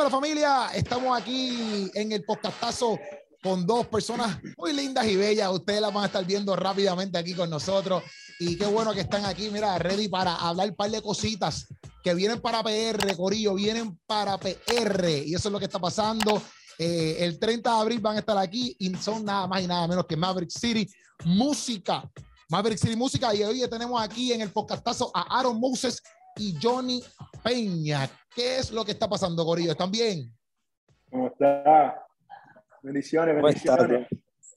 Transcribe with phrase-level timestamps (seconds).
[0.00, 2.98] Dímelo familia, estamos aquí en el podcastazo
[3.42, 5.52] con dos personas muy lindas y bellas.
[5.52, 8.02] Ustedes las van a estar viendo rápidamente aquí con nosotros.
[8.38, 11.66] Y qué bueno que están aquí, mira, ready para hablar un par de cositas
[12.02, 15.06] que vienen para PR, Corillo, vienen para PR.
[15.26, 16.42] Y eso es lo que está pasando.
[16.78, 19.86] Eh, el 30 de abril van a estar aquí y son nada más y nada
[19.86, 20.90] menos que Maverick City
[21.26, 22.10] Música.
[22.48, 23.34] Maverick City Música.
[23.34, 26.02] Y hoy tenemos aquí en el podcastazo a Aaron Moses
[26.36, 27.02] y Johnny
[27.42, 28.08] Peña.
[28.34, 29.72] ¿Qué es lo que está pasando, Corillo?
[29.72, 30.32] ¿Están bien?
[31.10, 32.04] ¿Cómo está?
[32.82, 34.08] Bendiciones, bendiciones.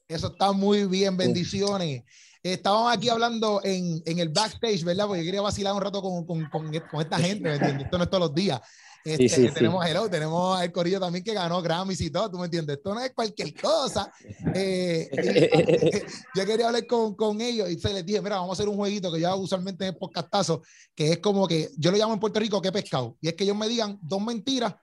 [0.08, 2.04] Eso está muy bien, bendiciones.
[2.42, 5.06] Estábamos aquí hablando en, en, el backstage, ¿verdad?
[5.06, 7.86] Porque yo quería vacilar un rato con, con, con, esta gente, ¿me entiendes?
[7.86, 8.60] Esto no es todos los días.
[9.04, 12.38] Este, sí, sí, tenemos, Hello, tenemos el Corillo también que ganó Grammys y todo, ¿tú
[12.38, 12.78] me entiendes?
[12.78, 14.10] Esto no es cualquier cosa.
[14.56, 15.10] Eh,
[16.34, 18.76] yo quería hablar con, con, ellos y se les dije, mira, vamos a hacer un
[18.76, 20.62] jueguito que yo hago usualmente en podcastazo,
[20.94, 23.16] que es como que yo lo llamo en Puerto Rico, ¿qué pescado?
[23.20, 24.74] Y es que ellos me digan dos mentiras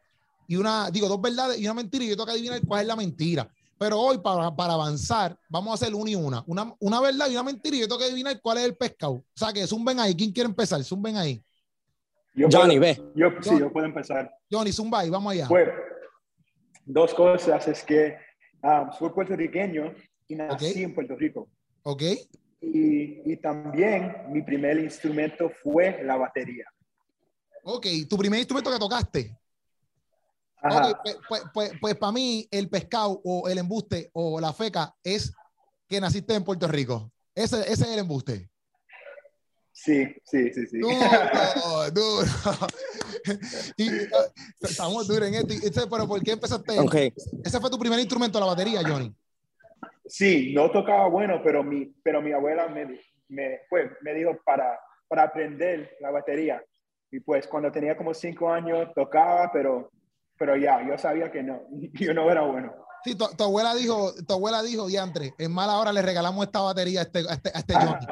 [0.48, 2.88] y una, digo, dos verdades y una mentira y yo tengo que adivinar cuál es
[2.88, 3.50] la mentira.
[3.78, 6.44] Pero hoy, para, para avanzar, vamos a hacer una y una.
[6.46, 6.76] una.
[6.80, 9.14] Una verdad y una mentira y yo tengo que adivinar cuál es el pescado.
[9.14, 10.14] O sea, que zumben ahí.
[10.14, 10.84] ¿Quién quiere empezar?
[10.84, 11.42] Zumben ahí.
[12.34, 12.98] Johnny, ve.
[13.16, 14.34] Yo, sí, yo puedo empezar.
[14.50, 15.48] Johnny, zumba y vamos allá.
[15.48, 15.70] Pues,
[16.86, 18.18] dos cosas es que
[18.64, 19.94] um, soy puertorriqueño
[20.28, 21.50] y nací en Puerto Rico.
[21.84, 22.04] Ok.
[22.62, 26.66] Y, y, también mi primer instrumento fue la batería.
[27.64, 29.38] Ok, tu primer instrumento que tocaste.
[30.64, 34.94] Okay, pues, pues, pues, pues para mí el pescado o el embuste o la feca
[35.04, 35.34] es
[35.88, 37.12] que naciste en Puerto Rico.
[37.34, 38.51] Ese, ese es el embuste.
[39.84, 40.78] Sí, sí, sí, sí.
[40.78, 40.96] Duro,
[41.92, 42.28] duro.
[43.78, 45.90] y, uh, estamos duros en esto.
[45.90, 46.80] Pero ¿por qué empezaste?
[46.80, 47.12] Okay.
[47.44, 49.12] Ese fue tu primer instrumento, la batería, Johnny.
[50.06, 54.80] Sí, no tocaba bueno, pero mi, pero mi abuela me, me, pues, me dijo para,
[55.08, 56.64] para aprender la batería.
[57.10, 59.90] Y pues cuando tenía como cinco años tocaba, pero,
[60.38, 62.76] pero ya, yo sabía que no, yo no era bueno.
[63.04, 66.60] Sí, tu, tu, abuela dijo, tu abuela dijo, diantre, en mala hora le regalamos esta
[66.60, 68.06] batería a este, a este, a este Johnny.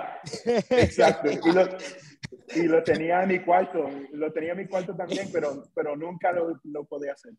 [0.81, 1.29] Exacto.
[1.31, 1.67] Y lo,
[2.55, 6.31] y lo, tenía en mi cuarto, lo tenía en mi cuarto también, pero, pero nunca
[6.31, 7.33] lo, lo podía hacer.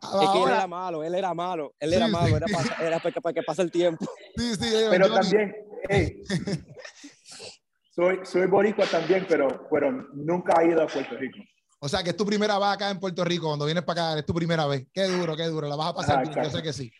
[0.00, 2.34] Ahora, es que él era malo, él era malo, él era sí, malo, sí.
[2.34, 4.04] era, para, era para, para, que pase el tiempo.
[4.36, 5.20] Sí, sí, pero Johnny.
[5.20, 5.54] también,
[5.88, 6.22] hey,
[7.90, 11.38] soy, soy boricua también, pero, pero nunca he ido a Puerto Rico.
[11.84, 14.18] O sea, que es tu primera vez acá en Puerto Rico, cuando vienes para acá,
[14.18, 14.86] es tu primera vez.
[14.90, 15.68] Qué duro, qué duro.
[15.68, 16.90] La vas a pasar yo sé que sí.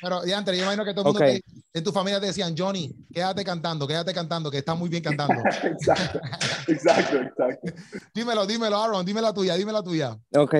[0.00, 1.40] Pero, antes, yo imagino que todo el mundo okay.
[1.40, 5.00] te, en tu familia te decían, Johnny, quédate cantando, quédate cantando, que estás muy bien
[5.00, 5.34] cantando.
[5.62, 6.20] exacto,
[6.66, 7.72] exacto, exacto.
[8.14, 10.18] dímelo, dímelo, Aaron, dime la tuya, dime la tuya.
[10.34, 10.54] Ok,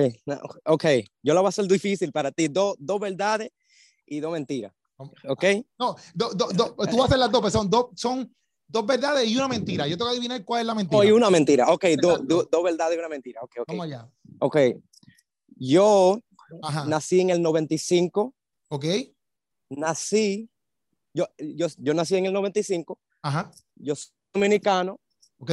[0.63, 0.85] ok.
[1.21, 2.47] Yo lo voy a hacer difícil para ti.
[2.47, 3.51] Dos do verdades
[4.05, 4.71] y dos mentiras.
[4.95, 5.43] Ok.
[5.77, 8.33] No, do, do, tú vas a hacer las dos, pero son dos, son
[8.73, 9.87] dos verdades y una mentira.
[9.87, 10.99] Yo tengo que adivinar cuál es la mentira.
[10.99, 11.69] Oh, y una mentira.
[11.69, 13.39] Ok, dos do, do verdades y una mentira.
[13.43, 13.77] Okay, okay.
[13.77, 14.09] Vamos allá.
[14.39, 14.57] Ok.
[15.55, 16.19] Yo
[16.63, 16.85] Ajá.
[16.85, 18.33] nací en el 95.
[18.69, 18.85] Ok.
[19.69, 20.49] Nací,
[21.13, 22.99] yo, yo, yo nací en el 95.
[23.21, 23.51] Ajá.
[23.75, 24.99] Yo soy dominicano.
[25.37, 25.51] Ok.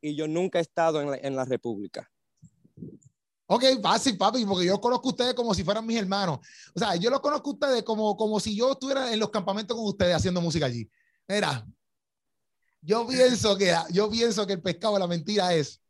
[0.00, 2.10] Y yo nunca he estado en la, en la República.
[3.46, 6.38] Ok, fácil, papi, porque yo conozco a ustedes como si fueran mis hermanos.
[6.74, 9.76] O sea, yo los conozco a ustedes como, como si yo estuviera en los campamentos
[9.76, 10.88] con ustedes haciendo música allí.
[11.28, 11.66] Mira,
[12.82, 15.80] yo pienso que yo pienso que el pescado de la mentira es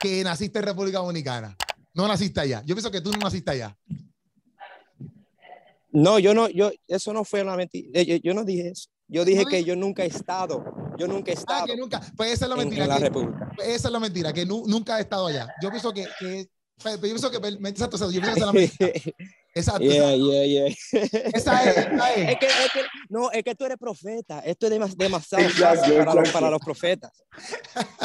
[0.00, 1.56] que naciste en República Dominicana.
[1.94, 2.62] No naciste allá.
[2.64, 3.76] Yo pienso que tú no naciste allá.
[5.90, 8.02] No, yo no, yo, eso no fue una mentira.
[8.02, 8.88] Yo, yo no dije eso.
[9.08, 10.64] Yo dije ¿No que yo nunca he estado.
[10.98, 11.64] Yo nunca he estado.
[11.64, 12.00] Ah, que nunca.
[12.16, 12.84] Pues esa es la mentira.
[12.84, 13.52] En, en la que, República.
[13.62, 15.52] Esa es la mentira, que nu, nunca he estado allá.
[15.60, 16.48] Yo pienso que, que
[16.82, 17.36] yo pienso que,
[17.68, 18.92] exacto, yo pienso que esa es la mentira.
[19.54, 19.82] Exacto.
[19.82, 20.66] Yeah, yeah, yeah.
[21.34, 22.30] Esa es, esa es.
[22.30, 22.80] Es, que, es que,
[23.10, 24.40] no, es que tú eres profeta.
[24.40, 27.12] Esto es demas, demasiado fácil para, los, para los profetas.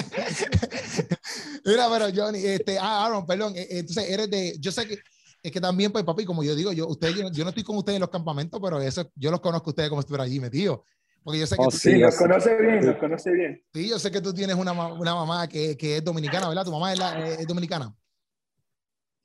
[1.66, 4.98] Mira, pero Johnny, este, ah, Aaron, perdón, eh, entonces eres de, yo sé que,
[5.44, 7.78] es que también, pues, papi, como yo digo, yo, ustedes, yo, yo no estoy con
[7.78, 10.40] ustedes en los campamentos, pero eso, yo los conozco a ustedes como si estuviera allí
[10.40, 10.84] metido.
[11.24, 13.62] Porque yo sé que Oh, tú, Sí, nos conoce bien, nos conoce bien.
[13.74, 16.64] sí, yo sé que tú tienes una, una mamá que, que es dominicana, ¿verdad?
[16.64, 17.94] Tu mamá es, la- es dominicana.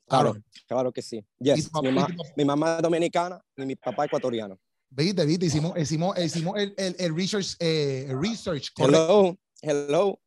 [0.07, 0.35] Claro,
[0.67, 1.25] claro que sí.
[1.39, 1.69] ¿Y Yes.
[1.69, 2.23] papá- Mi, ma- papá?
[2.35, 4.59] mi mamá es dominicana y mi papá ecuatoriano.
[4.89, 8.69] Viste, viste, hicimos, hicimos, hicimos el, el, el research, eh, el research.
[8.77, 10.19] Hello, hello,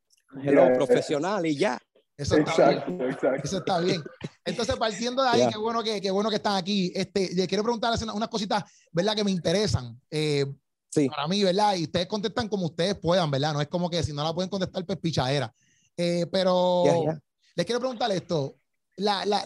[0.42, 0.72] hello, Yeah.
[0.74, 1.78] profesional y ya.
[2.16, 2.78] Eso está bien.
[2.80, 3.42] Exacto, exacto.
[3.44, 4.02] Eso está bien.
[4.44, 5.50] Entonces, partiendo de ahí, Yeah.
[5.50, 6.90] qué bueno que, qué bueno que están aquí.
[6.94, 9.14] Este, le quiero preguntarles una- unas cositas, ¿verdad?
[9.14, 10.00] Que me interesan.
[10.10, 10.46] Eh,
[10.90, 11.08] Sí.
[11.10, 11.76] para mí, ¿verdad?
[11.76, 13.52] Y ustedes contestan como ustedes puedan, ¿verdad?
[13.52, 15.52] No es como que si no la pueden contestar, pues pichadera.
[15.96, 17.20] Eh, pero Yeah, yeah.
[17.54, 18.56] les quiero preguntar esto.
[18.96, 19.44] La, la,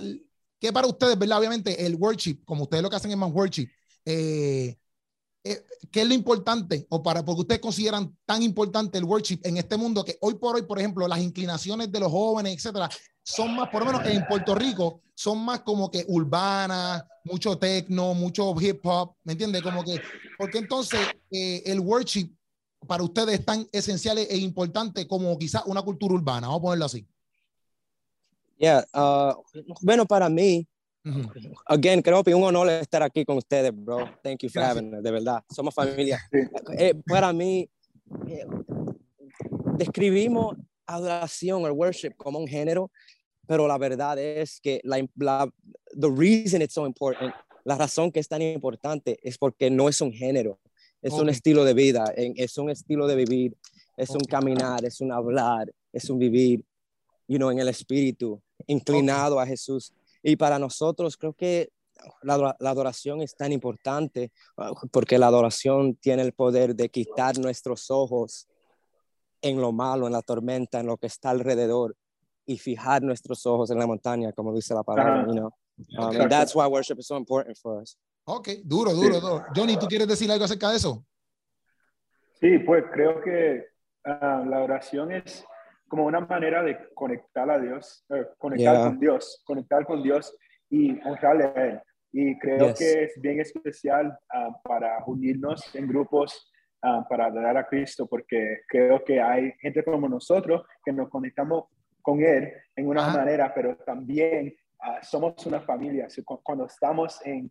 [0.60, 1.38] ¿Qué para ustedes, verdad?
[1.38, 3.68] Obviamente, el worship, como ustedes lo que hacen es más worship,
[4.04, 4.76] eh,
[5.42, 9.56] eh, ¿qué es lo importante o para porque ustedes consideran tan importante el worship en
[9.56, 12.90] este mundo que hoy por hoy, por ejemplo, las inclinaciones de los jóvenes, etcétera,
[13.22, 18.12] son más, por lo menos en Puerto Rico, son más como que urbanas, mucho techno,
[18.12, 19.62] mucho hip hop, ¿me entiendes?
[19.62, 19.98] Como que,
[20.36, 21.00] porque entonces
[21.30, 22.34] eh, el worship
[22.86, 26.84] para ustedes es tan esencial e importante como quizás una cultura urbana, vamos a ponerlo
[26.84, 27.06] así.
[28.60, 29.42] Yeah, uh,
[29.80, 30.68] bueno, para mí,
[31.66, 34.06] Again, creo que es un honor estar aquí con ustedes, bro.
[34.22, 35.42] Thank you for having me, de verdad.
[35.50, 36.20] Somos familia.
[36.78, 37.68] Eh, para mí,
[38.28, 38.44] eh,
[39.78, 42.90] describimos adoración, el worship, como un género,
[43.46, 45.50] pero la verdad es que la, la
[45.98, 47.34] the reason it's so important,
[47.64, 50.60] la razón que es tan importante es porque no es un género,
[51.00, 53.56] es un estilo de vida, es un estilo de vivir,
[53.96, 56.62] es un caminar, es un hablar, es un vivir,
[57.26, 59.92] you know, en el espíritu, inclinado a Jesús.
[60.22, 61.70] Y para nosotros creo que
[62.22, 67.90] la, adoración es tan importante ah, porque la adoración tiene el poder de quitar nuestros
[67.90, 68.48] ojos
[69.42, 71.96] en lo malo, en la tormenta, en lo que está alrededor
[72.46, 75.50] y fijar nuestros ojos en la montaña, como dice la palabra, you know.
[75.98, 77.96] Um, and that's why worship is so important for us.
[78.24, 79.44] Ok, duro, duro, duro.
[79.54, 81.04] Johnny, ¿tú quieres decir algo acerca de eso?
[82.40, 83.66] Sí, pues creo que
[84.04, 85.44] uh, la oración es
[85.90, 90.34] como una manera de conectar a Dios, eh, conectar con Dios, conectar con Dios
[90.70, 91.80] y honrarle a Él.
[92.12, 96.48] Y creo que es bien especial ah, para unirnos en grupos
[96.82, 101.64] uh, para dar a Cristo, porque creo que hay gente como nosotros que nos conectamos
[102.00, 106.06] con Él en una manera, pero también ah, somos una familia.
[106.44, 107.50] Cuando estamos en,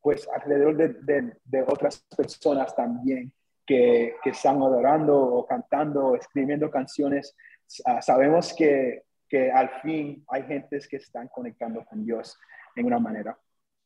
[0.00, 3.32] pues, alrededor de, de, de, otras personas también,
[3.68, 7.36] que, que están adorando o cantando o escribiendo canciones,
[7.84, 12.38] ah, sabemos que, que al fin hay gentes que están conectando con Dios
[12.74, 13.38] en una manera.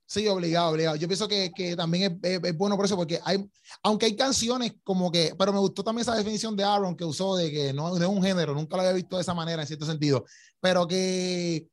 [0.07, 0.97] Sí, obligado, obligado.
[0.97, 3.45] Yo pienso que, que también es, es, bueno por eso, porque hay,
[3.83, 7.37] aunque hay canciones como que, pero me gustó también esa definición de Aaron que usó
[7.37, 9.87] de que no es un género, nunca lo había visto de esa manera en cierto
[9.87, 10.25] sentido,
[10.61, 11.67] pero que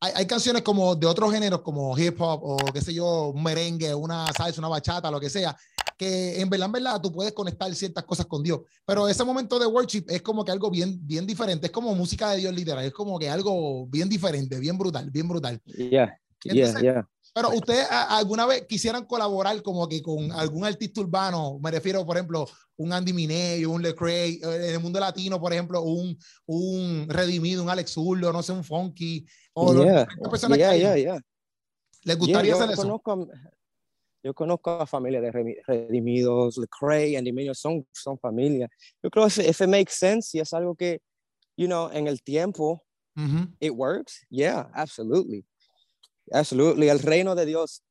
[0.00, 3.42] hay, hay, canciones como de otros géneros, como hip hop o qué sé yo, un
[3.42, 5.56] merengue, una salsa, una bachata, lo que sea,
[5.96, 8.60] que en verdad, en verdad, tú puedes conectar ciertas cosas con Dios.
[8.84, 12.30] Pero ese momento de worship es como que algo bien, bien diferente, es como música
[12.30, 15.60] de Dios literal, es como que algo bien diferente, bien brutal, bien brutal.
[15.66, 17.08] Yeah, yeah, yeah.
[17.34, 22.16] Pero ustedes alguna vez quisieran colaborar como que con algún artista urbano, me refiero, por
[22.16, 22.46] ejemplo,
[22.76, 27.64] un Andy Mineo, un Lecrae, eh, en el mundo latino, por ejemplo, un, un Redimido,
[27.64, 30.06] un Alex Urlo, no sé, un Funky, o yeah,
[30.56, 31.20] yeah, yeah, yeah.
[32.04, 33.02] ¿Les gustaría hacer eso?
[34.24, 38.70] Yo conozco a familias de Redimidos, Lecrae, Mineo, son, son familias.
[39.02, 41.02] Yo creo que if it makes sense y es algo que,
[41.58, 42.82] you know, en el tiempo,
[43.14, 43.56] mm -hmm.
[43.60, 45.44] it works, yeah, absolutely.
[46.32, 46.88] Absolutely.
[46.88, 47.82] El reino de Dios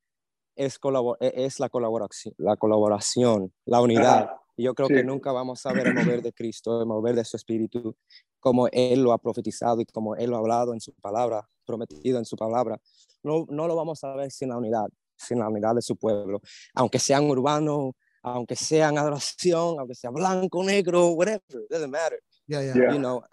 [0.56, 0.80] es,
[1.19, 4.31] e-, es la, colaboración, la colaboración, la unidad.
[4.57, 7.25] Y yo creo que nunca vamos a ver el mover de Cristo, el mover de
[7.25, 7.95] su espíritu,
[8.39, 12.18] como Él lo ha profetizado y como Él lo ha hablado en su palabra, prometido
[12.18, 12.80] en su palabra.
[13.21, 14.89] No, no lo vamos a ver sin la unidad,
[15.24, 16.42] sin la unidad de su pueblo.
[16.74, 22.20] Aunque sean urbanos, aunque sean adoración, aunque sea blanco, negro, whatever, it doesn't matter.
[22.48, 22.94] Yeah, yeah.
[22.94, 23.24] You know.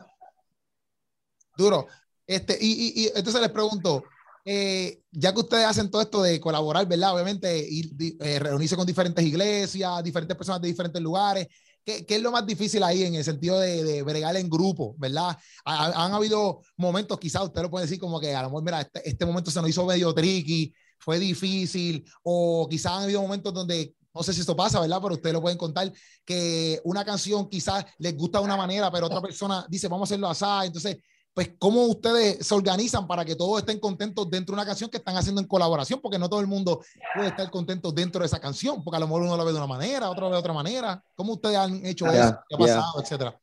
[1.57, 1.87] Duro.
[2.27, 4.05] Este, y, y, y entonces les pregunto,
[4.45, 7.15] eh, ya que ustedes hacen todo esto de colaborar, ¿verdad?
[7.15, 7.91] Obviamente, ir,
[8.21, 11.47] eh, reunirse con diferentes iglesias, diferentes personas de diferentes lugares.
[11.85, 14.95] ¿Qué, ¿Qué, es lo más difícil ahí en el sentido de, de bregar en grupo,
[14.99, 15.37] ¿verdad?
[15.65, 19.09] han habido momentos, quizás usted lo puede decir como que a lo mejor, mira, este,
[19.09, 23.95] este momento se nos hizo medio tricky, fue difícil, o quizás han habido momentos donde
[24.15, 24.99] no sé si esto pasa, ¿verdad?
[25.03, 25.93] Pero ustedes lo pueden contar,
[26.25, 30.15] que una canción quizás les gusta de una manera, pero otra persona dice, vamos a
[30.15, 30.67] hacerlo así.
[30.67, 30.99] Entonces,
[31.33, 34.97] pues cómo ustedes se organizan para que todos estén contentos dentro de una canción que
[34.97, 36.81] están haciendo en colaboración, porque no todo el mundo
[37.15, 39.59] puede estar contento dentro de esa canción, porque a lo mejor uno lo ve de
[39.59, 41.03] una manera, otro lo ve de otra manera.
[41.15, 42.41] ¿Cómo ustedes han hecho eso?
[42.49, 43.41] ¿Qué ha pasado, etcétera?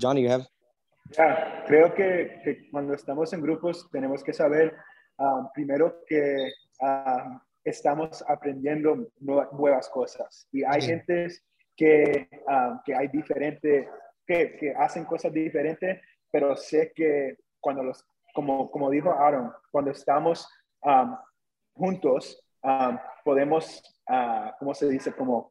[0.00, 0.46] Johnny, you have?
[1.16, 4.74] Yeah, creo que, que, cuando estamos en grupos tenemos que saber
[5.18, 11.28] um, primero que um, estamos aprendiendo nuevas cosas y hay gente
[11.76, 13.88] que, um, que hay diferentes
[14.26, 20.48] que, hacen cosas diferentes, pero sé que cuando los, como, como dijo Aaron, cuando estamos
[20.82, 21.16] um,
[21.74, 23.82] juntos, um, podemos,
[24.58, 25.12] ¿cómo se dice?
[25.12, 25.50] Como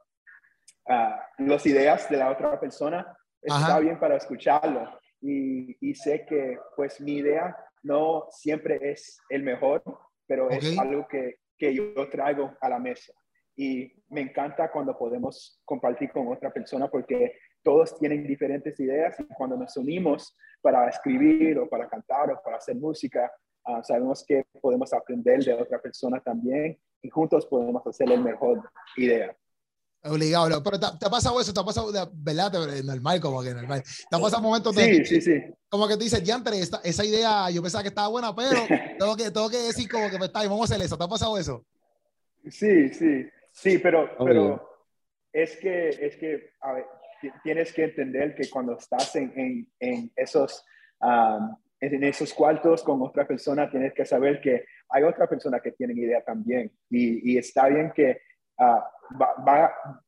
[1.39, 4.99] las ideas de la otra persona, está bien para escucharlo.
[5.19, 9.83] Y, y, sé que pues mi idea no siempre es el mejor,
[10.25, 13.13] pero es algo que, que yo traigo a la mesa.
[13.55, 19.25] Y me encanta cuando podemos compartir con otra persona porque todos tienen diferentes ideas y
[19.33, 23.31] cuando nos unimos para escribir o para cantar o para hacer música,
[23.67, 28.61] uh, sabemos que podemos aprender de otra persona también y juntos podemos hacer la mejor
[28.95, 29.35] idea.
[30.03, 32.51] Obligado, pero te, ha pasado eso, te ha pasado, ¿verdad?
[32.83, 33.83] Normal, como que normal.
[34.09, 35.05] Te ha pasado momentos de.
[35.05, 35.43] Sí, sí, sí.
[35.67, 38.51] Como que tú dices, Yantre, esta, esa idea yo pensaba que estaba buena, pero
[38.99, 40.97] tengo que, tengo que decir como que pues, está, vamos a hacer eso.
[40.97, 41.65] ¿Te ha pasado eso?
[42.49, 44.69] Sí, sí, sí, pero, pero
[45.33, 46.85] es que, es que, a ver,
[47.43, 50.63] tienes que entender que cuando estás en, en, en esos,
[51.79, 55.93] en esos cuartos con otra persona, tienes que saber que hay otra persona que tiene
[55.93, 56.71] idea también.
[56.89, 58.21] Y, y está bien que
[58.59, 58.81] uh,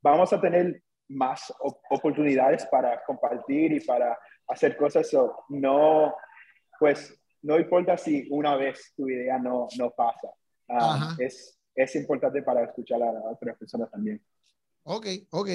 [0.01, 1.53] vamos a tener más
[1.89, 5.10] oportunidades para compartir y para hacer cosas.
[5.50, 6.13] no,
[6.79, 10.29] pues, no importa si una vez tu idea no, no pasa.
[11.18, 14.22] es, es importante para escuchar a otras personas también.
[14.84, 15.50] Ok, ok.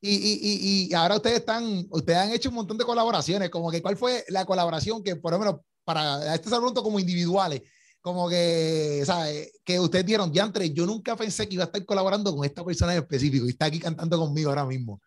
[0.00, 3.82] Y, y, y, ahora ustedes están, ustedes han hecho un montón de colaboraciones, como que
[3.82, 7.62] cuál fue la colaboración que, por lo menos, para este pregunto como individuales,
[8.00, 9.52] como que, ¿sabes?
[9.64, 12.64] Que ustedes dieron, ya entre, yo nunca pensé que iba a estar colaborando con esta
[12.64, 15.00] persona en específico y está aquí cantando conmigo ahora mismo.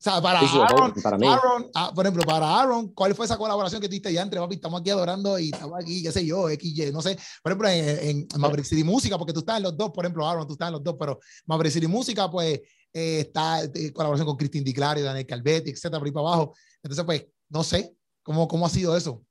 [0.00, 1.26] sea, para Aaron, para mí.
[1.26, 4.54] Aaron ah, por ejemplo, para Aaron, ¿cuál fue esa colaboración que tuviste ya entre, papi?
[4.54, 7.18] Estamos aquí adorando y estamos aquí, qué sé yo, XY, no sé.
[7.42, 10.24] Por ejemplo, en, en Maverick City Música, porque tú estás en los dos, por ejemplo,
[10.24, 12.60] Aaron, tú estás en los dos, pero Maverick City Música, pues,
[12.92, 16.28] eh, está en eh, colaboración con Christine Di Clario, Daniel Calvetti, etcétera, por ahí para
[16.28, 16.54] abajo.
[16.80, 17.92] Entonces, pues, no sé,
[18.22, 19.24] ¿cómo, cómo ha sido eso?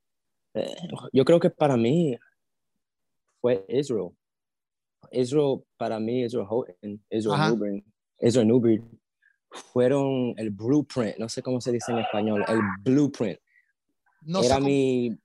[0.57, 0.75] Eh,
[1.13, 2.17] yo creo que para mí
[3.41, 4.09] fue Israel.
[5.11, 7.85] Israel, para mí, Israel Houghton, Israel Newbern,
[8.19, 8.99] Israel Newbern,
[9.49, 13.39] fueron el blueprint, no sé cómo se dice en español, el blueprint.
[14.23, 15.17] No Era mi,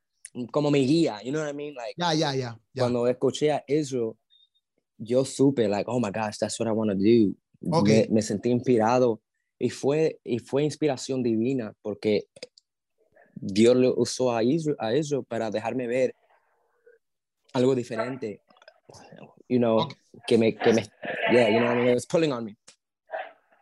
[0.53, 1.75] como mi guía, you know what I mean?
[1.75, 2.59] Like, ya, ya, ya.
[2.77, 4.13] Cuando escuché a Israel,
[4.99, 7.35] yo supe, like, oh my gosh, that's what I want to do.
[7.71, 8.09] Okay.
[8.11, 9.21] Me, sentí inspirado
[9.59, 12.29] y fue, y fue inspiración divina porque
[13.35, 16.15] Dios lo usó a Israel, a Israel para dejarme ver
[17.53, 18.43] algo diferente.
[19.49, 19.89] You know,
[20.27, 20.83] que me, que me,
[21.31, 22.57] yeah, you know, I mean, it was pulling on me.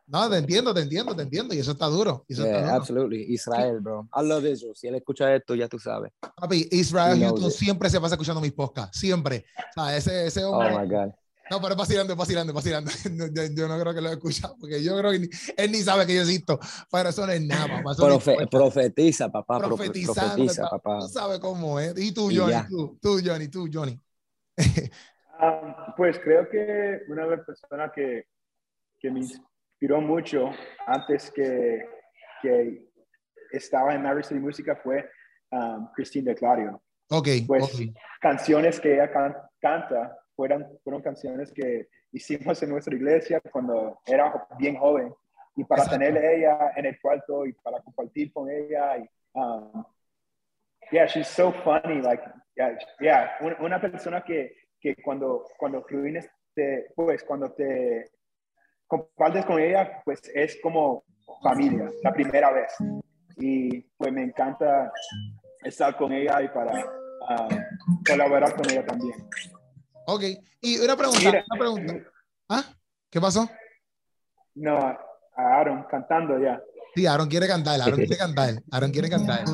[0.07, 1.55] No, te entiendo, te entiendo, te entiendo.
[1.55, 2.25] Y eso está duro.
[2.29, 3.33] Eso yeah, está absolutely.
[3.33, 4.09] Israel, bro.
[4.13, 4.75] I love Israel.
[4.75, 6.13] Si él escucha esto, ya tú sabes.
[6.37, 8.99] Papi, Israel YouTube siempre se pasa escuchando mis podcasts.
[8.99, 9.45] Siempre.
[9.57, 10.75] O sea, ese, ese oh hombre.
[10.75, 11.13] Oh, my God.
[11.51, 12.91] No, pero es vacilando, vacilando, vacilando.
[13.35, 16.07] Yo, yo, no creo que lo he escuchado, porque yo creo que él ni sabe
[16.07, 16.61] que yo existo.
[16.91, 17.95] Pero eso no es nada, papá.
[17.97, 19.59] Profe, profetiza, papá.
[19.59, 20.99] Profetiza, papá.
[21.01, 21.99] Tú sabes cómo es.
[21.99, 24.01] Y tú, Johnny, y tú, tú, Johnny, tú, Johnny.
[25.43, 28.27] um, pues creo que una de las personas que,
[29.01, 30.51] que me inspiró mucho
[30.87, 31.81] antes que,
[32.43, 32.91] que
[33.51, 35.11] estaba en Mary City Música fue
[35.51, 36.81] um, Christine de Clario.
[37.09, 37.29] Ok.
[37.49, 37.65] Pues
[38.21, 39.11] canciones que ella
[39.61, 45.13] canta fueron, fueron canciones que hicimos en nuestra iglesia cuando era bien joven.
[45.55, 48.97] Y para tenerle ella en el cuarto y para compartir con ella.
[48.97, 49.85] Y, um,
[50.91, 52.01] yeah, she's so funny.
[52.01, 52.23] Like,
[52.57, 53.57] yeah, yeah.
[53.61, 55.85] Una, persona que, que cuando, cuando
[56.55, 58.11] te, pues cuando te
[58.87, 61.05] compartes con ella, pues es como
[61.43, 62.73] familia, la primera vez.
[63.37, 64.91] Y pues me encanta
[65.65, 67.49] estar con ella y para uh,
[68.07, 69.29] colaborar con ella también.
[70.13, 70.25] Ok,
[70.61, 71.95] y una pregunta, una pregunta.
[72.49, 72.65] ¿Ah?
[73.09, 73.49] ¿Qué pasó?
[74.57, 74.99] No, a
[75.37, 76.61] Aaron cantando ya.
[76.97, 79.45] Sí, Aaron quiere cantar, Aaron quiere cantar, Aaron quiere cantar.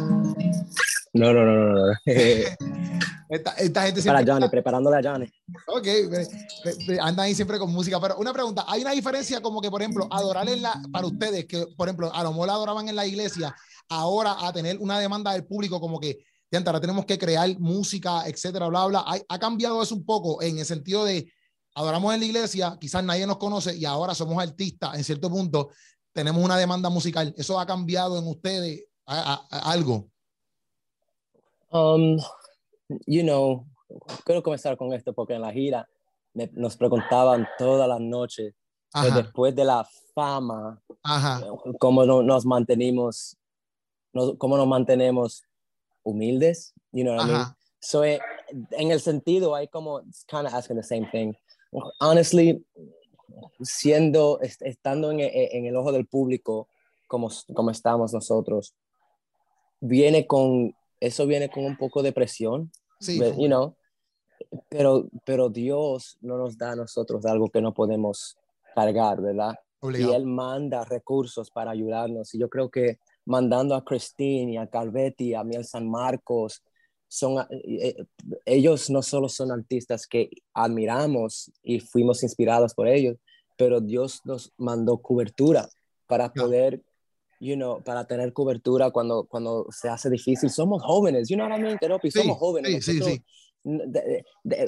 [1.13, 1.93] No, no, no, no.
[3.29, 4.25] Esta, esta, gente siempre...
[4.25, 5.27] Para Johnny, preparándole a Johnny.
[5.67, 5.89] Ok,
[7.01, 8.01] anda ahí siempre con música.
[8.01, 11.45] Pero una pregunta, ¿hay una diferencia como que, por ejemplo, adorar en la, para ustedes,
[11.47, 13.55] que, por ejemplo, a lo mejor adoraban en la iglesia,
[13.89, 16.19] ahora a tener una demanda del público como que,
[16.51, 19.05] ya ahora tenemos que crear música, etcétera, bla, bla.
[19.07, 21.31] Ha, ha cambiado eso un poco en el sentido de,
[21.75, 25.71] adoramos en la iglesia, quizás nadie nos conoce y ahora somos artistas en cierto punto,
[26.13, 27.35] tenemos una demanda musical.
[27.37, 30.09] ¿Eso ha cambiado en ustedes algo?
[31.71, 32.19] Um,
[33.07, 33.67] you know,
[34.25, 35.89] quiero comenzar con esto porque en la gira
[36.53, 38.55] nos preguntaban todas las noches,
[38.93, 40.81] pues, después de la fama,
[41.79, 43.37] cómo nos mantenimos,
[44.39, 45.43] cómo nos mantenemos
[46.07, 47.47] humildes, you know what I mean?
[47.81, 48.21] So, eh,
[48.71, 51.35] en el sentido, hay como, it's kind of asking the same thing.
[52.01, 52.65] Honestly,
[53.61, 56.69] siendo, estando en, en el ojo del público,
[57.07, 58.75] como, como estamos nosotros,
[59.81, 63.19] viene con, eso viene con un poco de presión, Sí.
[63.19, 63.77] you know,
[64.71, 68.39] pero, pero Dios no nos da a nosotros algo que no podemos
[68.75, 69.55] cargar, ¿verdad?
[69.83, 72.35] Y Él manda recursos para ayudarnos.
[72.35, 76.63] Y yo creo que mandando a Christine y a Calvetti, a Miel San Marcos,
[77.09, 78.05] son, eh, eh,
[78.45, 83.17] ellos no solo son artistas que admiramos y fuimos inspirados por ellos,
[83.57, 85.69] pero Dios nos mandó cobertura
[86.07, 86.83] para poder
[87.41, 90.51] you know, para tener cobertura cuando, cuando se hace difícil.
[90.51, 92.11] Somos jóvenes, you know what I mean, Keropi?
[92.11, 92.85] Somos jóvenes.
[92.85, 93.25] Sí, sí, sí.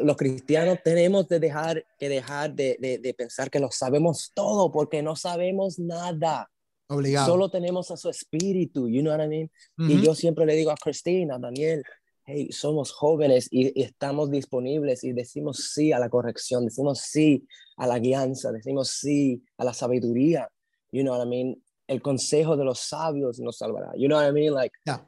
[0.03, 5.03] los cristianos tenemos de dejar, que dejar de, de, pensar que lo sabemos todo, porque
[5.03, 6.51] no sabemos nada.
[6.89, 7.27] Obligado.
[7.27, 9.51] Solo tenemos a su espíritu, you know what I mean?
[9.77, 11.83] Y yo siempre le digo a Cristina, a Daniel,
[12.25, 17.87] hey, somos jóvenes y, estamos disponibles y decimos sí a la corrección, decimos sí a
[17.87, 20.49] la guianza, decimos sí a la sabiduría,
[20.91, 21.63] you know what I mean?
[21.87, 24.55] El consejo de los sabios nos salvará, you know what I mean?
[24.55, 25.07] Like, yeah.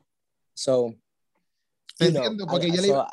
[0.54, 0.94] so,
[1.96, 3.08] te entiendo, porque yo le iba...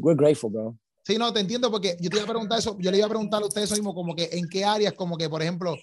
[0.00, 0.78] we're grateful, bro.
[1.02, 3.10] Sí, no, te entiendo porque yo te iba a preguntar eso, yo le iba a
[3.10, 5.74] preguntar a ustedes eso mismo, como que en qué áreas, como que, por ejemplo,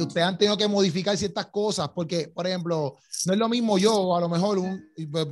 [0.00, 2.96] ustedes han tenido que modificar ciertas cosas, porque, por ejemplo,
[3.26, 4.82] no es lo mismo yo, a lo mejor, un,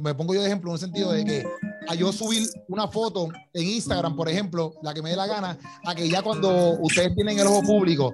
[0.00, 1.46] me pongo yo de ejemplo en un sentido de que
[1.88, 5.58] a yo subir una foto en Instagram, por ejemplo, la que me dé la gana,
[5.84, 8.12] a que ya cuando ustedes tienen el ojo público,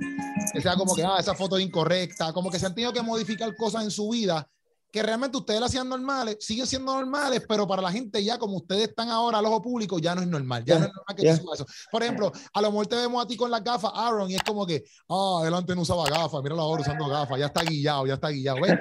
[0.53, 3.55] que sea como que, ah, esa foto incorrecta, como que se han tenido que modificar
[3.57, 4.49] cosas en su vida
[4.97, 8.57] que realmente ustedes las hacían normales, siguen siendo normales, pero para la gente ya como
[8.57, 11.23] ustedes están ahora al ojo público, ya no es normal, ya no es normal que
[11.23, 11.35] yeah.
[11.35, 11.67] eso.
[11.93, 14.43] Por ejemplo, a lo mejor te vemos a ti con las gafas, Aaron, y es
[14.43, 18.15] como que, ah, adelante no usaba gafas, mira ahora usando gafas, ya está guillado, ya
[18.15, 18.73] está guillado, ¿ves?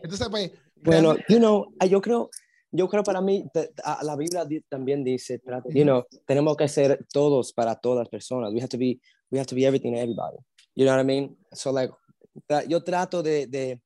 [0.00, 0.52] Entonces, pues...
[0.76, 2.30] Bueno, you know, yo creo,
[2.70, 3.44] yo creo para mí,
[4.02, 8.52] la Biblia también dice, you know, tenemos que ser todos para todas las personas.
[8.52, 9.00] We have to be,
[9.32, 10.36] we have to be everything to everybody.
[10.76, 11.36] You know what I mean?
[11.52, 11.92] So like,
[12.68, 13.80] yo trato de, de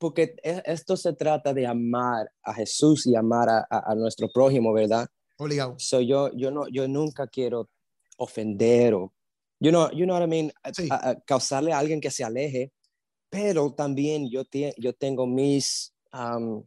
[0.00, 4.72] porque e, esto se trata de amar a Jesús y amar a, a, nuestro prójimo,
[4.72, 5.06] ¿verdad?
[5.36, 5.76] Obligado.
[5.78, 7.68] So yo, yo, no, yo nunca quiero
[8.16, 9.12] ofender o,
[9.60, 10.52] you know, you know what I mean,
[10.90, 12.72] a, causarle a alguien que se aleje,
[13.28, 14.42] pero también yo,
[14.78, 16.64] yo tengo mis, um,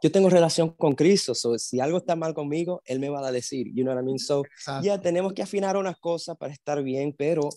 [0.00, 3.32] yo tengo relación con Cristo, so si algo está mal conmigo, Él me va a
[3.32, 4.44] decir, you know what I mean, so
[4.82, 7.48] ya tenemos que afinar unas cosas para estar bien, pero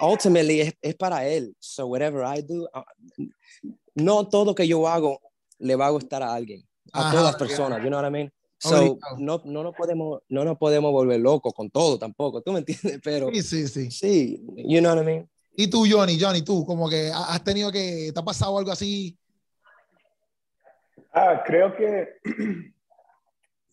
[0.00, 1.54] ultimately es, es, para él.
[1.58, 2.82] So whatever I do, uh,
[3.94, 5.20] no todo que yo hago
[5.58, 6.62] le va a gustar a alguien,
[6.92, 8.32] a todas las personas, you know what I mean?
[8.58, 12.60] So, no, no, nos podemos, no nos podemos volver locos con todo tampoco, ¿tú me
[12.60, 13.00] entiendes?
[13.04, 13.90] Pero, sí, sí, sí.
[13.90, 15.30] Sí, you know what I mean?
[15.58, 19.18] Y tú, Johnny, Johnny, tú, como que has tenido que, ¿te ha pasado algo así?
[21.12, 22.18] Ah, creo que,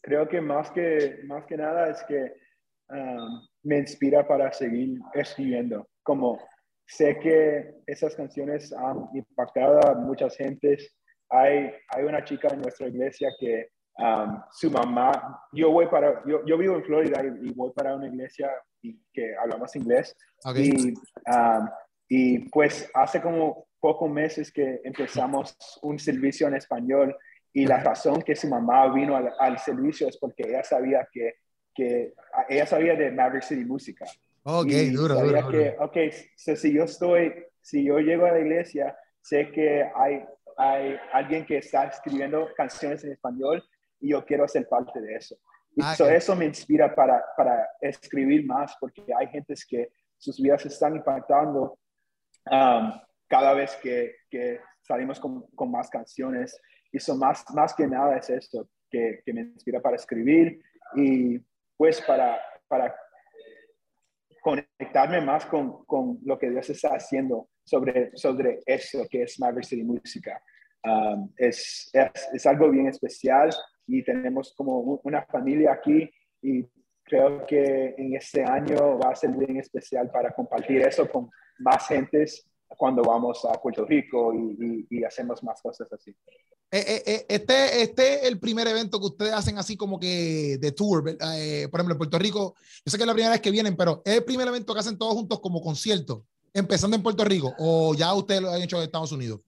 [0.01, 2.33] creo que más que, más que nada es que
[2.89, 5.87] um, me inspira para seguir escribiendo.
[6.03, 6.39] Como
[6.85, 10.95] sé que esas canciones han impactado a muchas gentes.
[11.29, 16.45] Hay, hay una chica en nuestra iglesia que um, su mamá, yo voy para, yo,
[16.45, 20.15] yo vivo en Florida y, voy para una iglesia y, que hablamos inglés.
[20.55, 21.69] Y, um,
[22.07, 27.15] y pues hace como pocos meses que empezamos un servicio en español
[27.51, 31.35] y la razón que su mamá vino al, al servicio es porque ella sabía que
[31.73, 32.13] que
[32.49, 34.05] ella sabía de Maverick City Música.
[34.45, 35.97] Ok, duro, duro, que, Ok,
[36.35, 40.25] si yo estoy, si yo llego a la iglesia, sé que hay,
[40.57, 43.63] hay alguien que está escribiendo canciones en español
[44.01, 45.37] y yo quiero ser parte de eso.
[45.75, 50.65] Y ah, eso me inspira para, para escribir más, porque hay gente que sus vidas
[50.65, 51.79] están impactando
[52.51, 52.91] um,
[53.27, 56.59] cada vez que, que salimos con, con, más canciones.
[56.91, 60.61] Y eso más, más que nada es esto, que, que me inspira para escribir
[60.95, 61.39] y
[61.75, 62.93] pues para, para
[64.43, 69.63] conectarme más con, con, lo que Dios está haciendo sobre, sobre eso que es Maverick
[69.63, 70.43] City Música.
[70.83, 73.49] Um, es, es, es, algo bien especial
[73.87, 76.09] y tenemos como una familia aquí
[76.41, 76.67] y
[77.05, 81.29] creo que en este año va a ser bien especial para compartir eso con
[81.59, 82.45] más gentes
[82.77, 86.15] cuando vamos a Puerto Rico y, y, y hacemos más cosas así.
[86.71, 90.57] Eh, eh, eh, este, este es el primer evento que ustedes hacen así como que
[90.59, 93.51] de tour, por ejemplo, en Puerto Rico, yo sé que es la primera vez que
[93.51, 97.23] vienen, pero es el primer evento que hacen todos juntos como concierto, empezando en Puerto
[97.23, 99.41] Rico, o ya ustedes lo han hecho en Estados Unidos.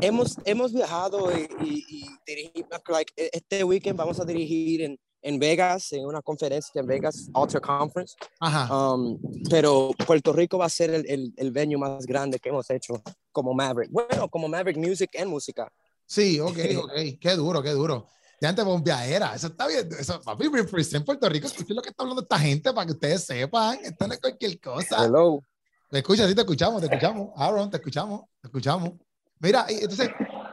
[0.00, 5.92] hemos, hemos viajado y, y, y like, este weekend vamos a dirigir en, en Vegas,
[5.92, 8.14] en una conferencia en Vegas, Alter Conference.
[8.40, 8.92] Ajá.
[8.94, 9.18] Um,
[9.50, 13.02] pero Puerto Rico va a ser el, el, el, venue más grande que hemos hecho
[13.32, 13.90] como Maverick.
[13.90, 15.72] Bueno, como Maverick Music en música.
[16.06, 16.92] Sí, ok, ok.
[17.20, 18.08] qué duro, qué duro.
[18.40, 19.88] Ya antes bombeadera, eso está bien.
[19.98, 23.24] Eso, papi, en Puerto Rico, escuchen lo que está hablando esta gente para que ustedes
[23.24, 23.78] sepan.
[23.82, 25.04] Esto no es cualquier cosa.
[25.04, 25.40] Hello.
[25.90, 26.28] ¿Me escuchas?
[26.28, 27.30] Sí, te escuchamos, te escuchamos.
[27.34, 28.92] Aaron, te escuchamos, te escuchamos.
[29.40, 30.08] Mira, entonces,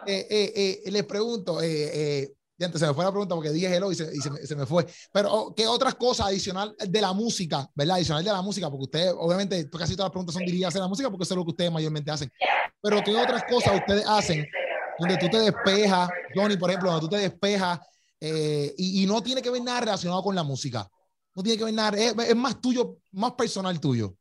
[0.07, 3.49] eh, eh, eh, les pregunto, eh, eh ya antes se me fue la pregunta porque
[3.49, 4.85] dije hello y se, y se, me, fue.
[5.11, 7.97] Pero, oh, ¿qué otras cosas adicional de la música, verdad?
[7.97, 10.87] Adicional de la música, porque ustedes, obviamente, casi todas las preguntas son dirigidas a la
[10.87, 12.31] música porque eso es lo que ustedes mayormente hacen.
[12.81, 14.45] Pero, ¿qué otras cosas ustedes hacen
[14.99, 17.79] donde tú te despejas, Johnny, por ejemplo, donde tú te despejas
[18.21, 20.89] eh, y, y, no tiene que ver nada relacionado con la música?
[21.35, 24.15] No tiene que ver nada, es, es más tuyo, más personal tuyo.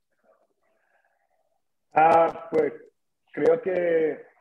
[1.93, 2.73] Ah, pues
[3.33, 4.34] creo que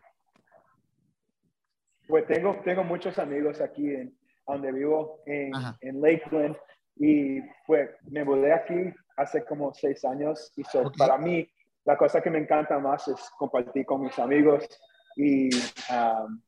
[2.07, 6.55] pues tengo, tengo muchos amigos aquí en donde vivo, en, en Lakeland,
[6.95, 10.63] y pues me mudé aquí hace como seis años y
[10.97, 11.47] para mí
[11.85, 14.67] la cosa que me encanta más es compartir con mis amigos
[15.15, 15.49] y,
[15.91, 16.41] um,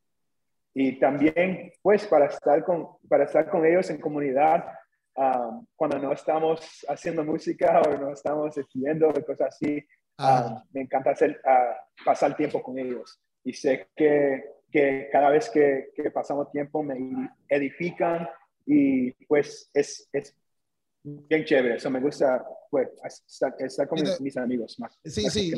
[0.73, 4.65] y también pues para estar, con, para estar con ellos en comunidad
[5.15, 9.85] um, cuando no estamos haciendo música o no estamos escribiendo o cosas así,
[10.19, 13.19] um, me encanta hacer, uh, pasar tiempo con ellos.
[13.43, 16.97] Y sé que, que cada vez que, que pasamos tiempo me
[17.47, 18.27] edifican
[18.65, 20.35] y pues es, es
[21.01, 21.77] bien chévere.
[21.77, 22.89] Eso me gusta pues,
[23.25, 24.99] estar, con mis, amigos más.
[25.05, 25.53] Sí, sí.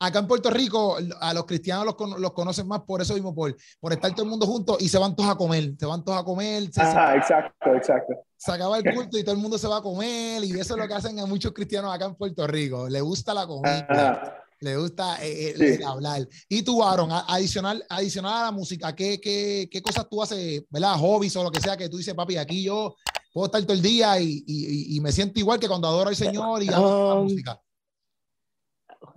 [0.00, 3.54] acá en Puerto Rico, a los cristianos los, los, conocen más por eso mismo, por,
[3.80, 5.74] por estar todo el mundo junto y se van todos a comer.
[5.78, 6.70] Se van todos a comer.
[6.74, 8.14] Ajá, exacto, exacto.
[8.34, 10.42] Se acaba el culto y todo el mundo se va a comer.
[10.42, 12.88] Y eso es lo que hacen a muchos cristianos acá en Puerto Rico.
[12.88, 14.37] Le gusta la comida.
[14.60, 16.28] Le gusta eh, eh, hablar.
[16.48, 20.96] Y tú, Aaron, adicional, adicional a la música, ¿qué, qué, qué cosas tú haces, ¿verdad?
[20.98, 22.96] Hobbies o lo que sea que tú dices, papi, aquí yo
[23.32, 26.16] puedo estar todo el día y, y, y me siento igual que cuando adoro al
[26.16, 27.62] Señor y la um, música?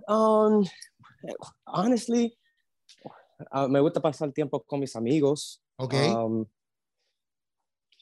[0.06, 0.64] Um,
[1.66, 2.38] honestly,
[3.52, 5.60] uh, me gusta pasar tiempo con mis amigos.
[5.76, 5.94] Ok.
[5.94, 6.46] Um,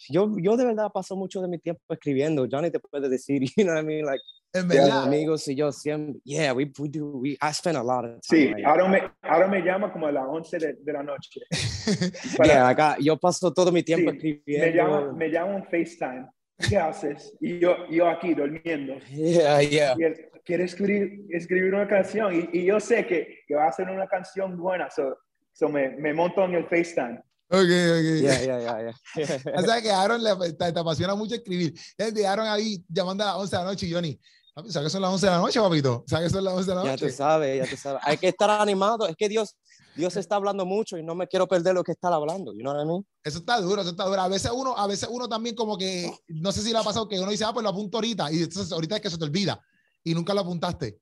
[0.08, 2.46] yo, yo de verdad paso mucho de mi tiempo escribiendo.
[2.50, 4.04] Johnny te puede decir, you know what I mean?
[4.04, 5.04] Like, en verdad.
[5.04, 8.54] amigos y yo siempre, yeah, we, we do, we, I spend a lot of time.
[8.56, 11.40] Sí, ahora me, ahora me llama como a las 11 de, de la noche.
[12.44, 14.66] yeah, acá, yo paso todo mi tiempo sí, escribiendo.
[14.66, 16.26] Me llama, me llama un FaceTime.
[16.68, 17.32] ¿Qué haces?
[17.40, 18.98] Y yo, yo aquí durmiendo.
[19.08, 19.94] Yeah, yeah.
[19.98, 23.72] Y él quiere escribir, escribir una canción y, y yo sé que, que, va a
[23.72, 25.16] ser una canción buena, so,
[25.52, 27.22] so me, me monto en el FaceTime.
[27.52, 28.20] Ok, ok.
[28.20, 29.54] Yeah, yeah, yeah, yeah.
[29.56, 31.74] o sea que Aaron le, te, te, apasiona mucho escribir.
[31.96, 34.20] Te Aaron ahí llamando a las 11 de la noche, Johnny.
[34.68, 36.04] ¿Sabes que son las 11 de la noche, papito?
[36.06, 37.04] ¿Sabes que son las 11 de la noche?
[37.04, 38.02] Ya tú sabes, ya tú sabes.
[38.04, 39.06] Hay que estar animado.
[39.06, 39.56] Es que Dios,
[39.94, 42.52] Dios está hablando mucho y no me quiero perder lo que está hablando.
[42.52, 43.06] You know what I mean?
[43.24, 44.20] Eso está duro, eso está duro.
[44.20, 47.08] A veces uno, a veces uno también como que, no sé si le ha pasado
[47.08, 48.30] que uno dice, ah, pues lo apunto ahorita.
[48.32, 49.60] Y entonces ahorita es que se te olvida.
[50.04, 50.98] Y nunca lo apuntaste.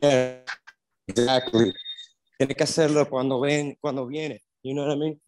[0.00, 0.44] Yeah,
[1.06, 1.72] exactly.
[2.38, 4.42] Tienes que hacerlo cuando ven, cuando viene.
[4.62, 5.22] You know what I mean?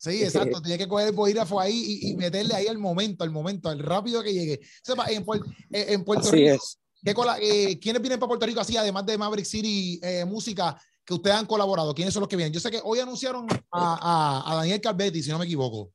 [0.00, 0.62] Sí, exacto.
[0.62, 3.78] Tiene que coger el bolígrafo ahí y, y, meterle ahí el momento, el momento, el
[3.78, 4.60] rápido que llegue.
[4.82, 5.24] Sepa, en,
[5.70, 6.78] en Puerto Así Rico, es.
[7.04, 7.10] ¿qué
[7.40, 11.36] eh, ¿quiénes vienen para Puerto Rico así, además de Maverick City eh, Música, que ustedes
[11.36, 11.94] han colaborado?
[11.94, 12.52] ¿Quiénes son los que vienen?
[12.52, 15.92] Yo sé que hoy anunciaron a, a, a Daniel Calvetti, si no me equivoco.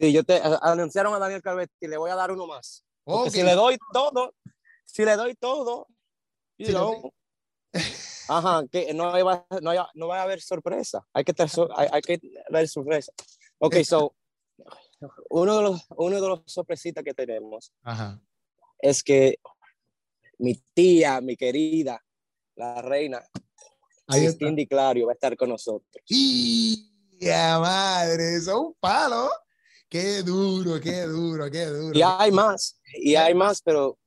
[0.00, 2.84] Sí, yo te anunciaron a Daniel Calvetti, le voy a dar uno más.
[3.04, 3.30] Okay.
[3.30, 4.34] si le doy todo,
[4.84, 5.86] si le doy todo,
[6.56, 7.12] y luego,
[8.32, 11.04] Ajá, que no, va, no, no va a haber sorpresa.
[11.12, 11.34] Hay que,
[11.76, 13.12] hay, hay que ver sorpresa.
[13.58, 14.14] Ok, so,
[15.30, 18.20] uno de los, uno de los sorpresitas que tenemos Ajá.
[18.78, 19.38] es que
[20.38, 22.00] mi tía, mi querida,
[22.54, 23.20] la reina,
[24.38, 26.02] Cindy Clario va a estar con nosotros.
[26.06, 26.88] ¡Y
[27.20, 28.36] ya madre!
[28.36, 29.28] Eso es un palo.
[29.88, 31.98] ¡Qué duro, qué duro, qué duro!
[31.98, 33.98] Y hay más, y hay más, pero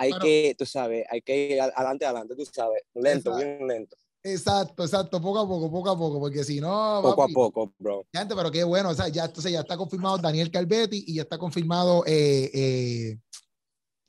[0.00, 3.96] hay que, tú sabes, hay que ir adelante, adelante, tú sabes, lento, exacto, bien lento.
[4.22, 7.00] Exacto, exacto, poco a poco, poco a poco, porque si no...
[7.02, 8.06] Poco papi, a poco, bro.
[8.12, 11.22] Gente, pero qué bueno, o sea, ya, entonces ya está confirmado Daniel Calvetti y ya
[11.22, 13.18] está confirmado, eh, eh,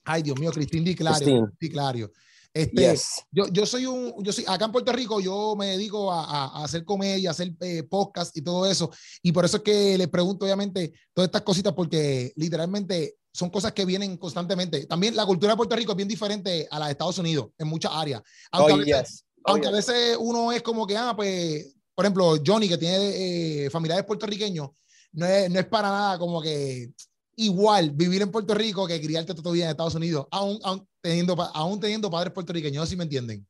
[0.05, 1.51] ay Dios mío, Cristín Di Clario.
[1.59, 2.11] Di Clario.
[2.53, 3.23] Este, yes.
[3.31, 6.45] yo, yo soy un, yo soy, acá en Puerto Rico yo me dedico a, a,
[6.59, 9.97] a hacer comedia, a hacer eh, podcast y todo eso, y por eso es que
[9.97, 14.85] les pregunto obviamente todas estas cositas, porque literalmente son cosas que vienen constantemente.
[14.85, 17.67] También la cultura de Puerto Rico es bien diferente a la de Estados Unidos en
[17.67, 18.21] muchas áreas.
[18.51, 19.25] Aunque, oh, a, veces, yes.
[19.37, 19.73] oh, aunque yes.
[19.73, 24.05] a veces uno es como que, ah, pues, por ejemplo, Johnny, que tiene eh, familiares
[24.05, 24.69] puertorriqueños,
[25.13, 26.91] no es, no es para nada como que
[27.37, 31.35] igual vivir en Puerto Rico que criarte todo bien en Estados Unidos, aún, aún, teniendo,
[31.53, 33.45] aún teniendo padres puertorriqueños, ¿sí me entienden?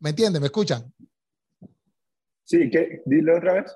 [0.00, 0.42] ¿Me entienden?
[0.42, 0.92] ¿Me escuchan?
[2.44, 3.02] Sí, ¿qué?
[3.06, 3.72] Dile otra vez.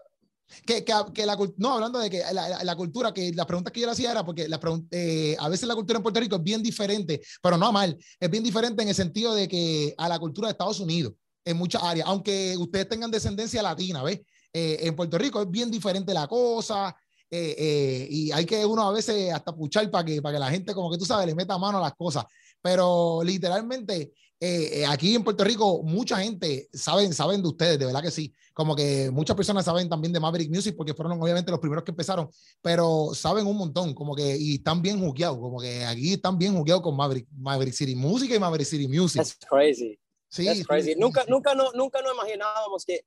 [0.64, 3.70] Que, que, que, la no hablando de que la, la, la, cultura que la pregunta
[3.70, 4.58] que yo le hacía era porque la
[4.90, 8.30] eh, a veces la cultura en Puerto Rico es bien diferente pero no mal es
[8.30, 11.12] bien diferente en el sentido de que a la cultura de Estados Unidos
[11.44, 14.22] en muchas áreas aunque ustedes tengan descendencia latina ves
[14.54, 16.96] eh, en Puerto Rico es bien diferente la cosa
[17.30, 20.50] eh, eh, y hay que uno a veces hasta puchar para que, para que la
[20.50, 22.24] gente, como que tú sabes, le meta mano a las cosas.
[22.62, 28.02] Pero literalmente, eh, aquí en Puerto Rico, mucha gente saben, saben de ustedes, de verdad
[28.02, 28.32] que sí.
[28.54, 31.92] Como que muchas personas saben también de Maverick Music porque fueron obviamente los primeros que
[31.92, 32.28] empezaron,
[32.62, 36.56] pero saben un montón, como que, y están bien jugueados, como que aquí están bien
[36.56, 39.22] jugueados con Maverick, Maverick City Music y Maverick City Music.
[39.22, 39.98] That's crazy.
[40.28, 40.94] Sí, That's crazy.
[40.94, 41.30] Sí, nunca, sí.
[41.30, 43.04] nunca, no, nunca nos imaginábamos que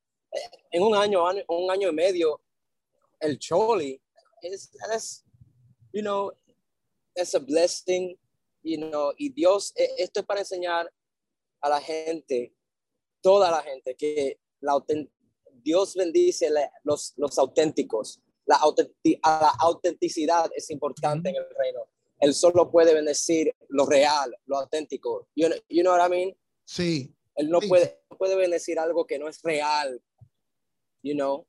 [0.72, 2.40] en un año, un año y medio,
[3.20, 4.02] el Choli
[4.42, 5.24] es, es,
[5.94, 6.32] you know,
[7.16, 8.18] es a blessing,
[8.64, 10.92] you know, y Dios, esto es para enseñar
[11.62, 12.54] a la gente,
[13.22, 14.74] toda la gente, que la
[15.64, 16.50] Dios bendice
[16.84, 18.20] los, los auténticos.
[18.46, 18.60] La,
[19.24, 21.88] la autenticidad es importante en el reino.
[22.20, 25.28] Él solo puede bendecir lo real, lo auténtico.
[25.36, 26.38] You know, you know what I mean?
[26.66, 27.16] Sí.
[27.36, 30.02] Él no, Puede, no puede bendecir algo que no es real.
[31.02, 31.48] You know?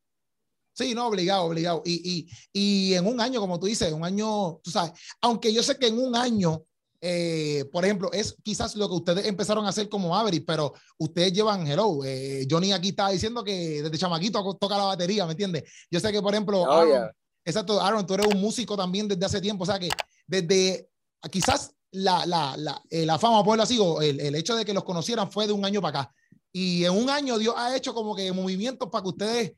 [0.75, 1.83] Sí, no, obligado, obligado.
[1.85, 5.63] Y, y, y en un año, como tú dices, un año, tú sabes, aunque yo
[5.63, 6.65] sé que en un año
[7.05, 11.33] eh, por ejemplo, es quizás lo que ustedes empezaron a hacer como Avery, pero ustedes
[11.33, 15.65] llevan, hello, eh, Johnny aquí está diciendo que desde chamaquito toca la batería, ¿me entiendes?
[15.91, 17.11] Yo sé que, por ejemplo, oh, Aaron,
[17.45, 19.89] exacto, Aaron, tú eres un músico también desde hace tiempo, o sea que
[20.29, 20.89] desde
[21.29, 24.73] quizás la, la, la, eh, la fama, por así, o el, el hecho de que
[24.73, 26.15] los conocieran fue de un año para acá.
[26.53, 29.53] Y en un año Dios ha hecho como que movimientos para que ustedes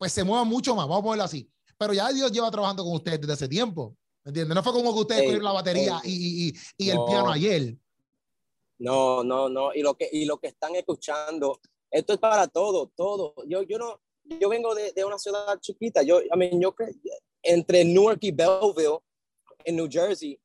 [0.00, 1.46] pues se muevan mucho más, vamos a ponerlo así.
[1.76, 3.94] Pero ya Dios lleva trabajando con ustedes desde hace tiempo.
[4.24, 4.54] ¿Me entiendes?
[4.54, 7.76] No fue como que ustedes cogieron la batería y, y, y, el piano ayer.
[8.78, 9.74] No, no, no.
[9.74, 11.60] Y lo que, y lo que están escuchando,
[11.90, 13.34] esto es para todo, todo.
[13.46, 16.02] Yo, yo no, yo vengo de, de una ciudad chiquita.
[16.02, 16.74] Yo, I mean, yo
[17.42, 19.00] entre Newark y Belleville,
[19.64, 20.40] en New Jersey,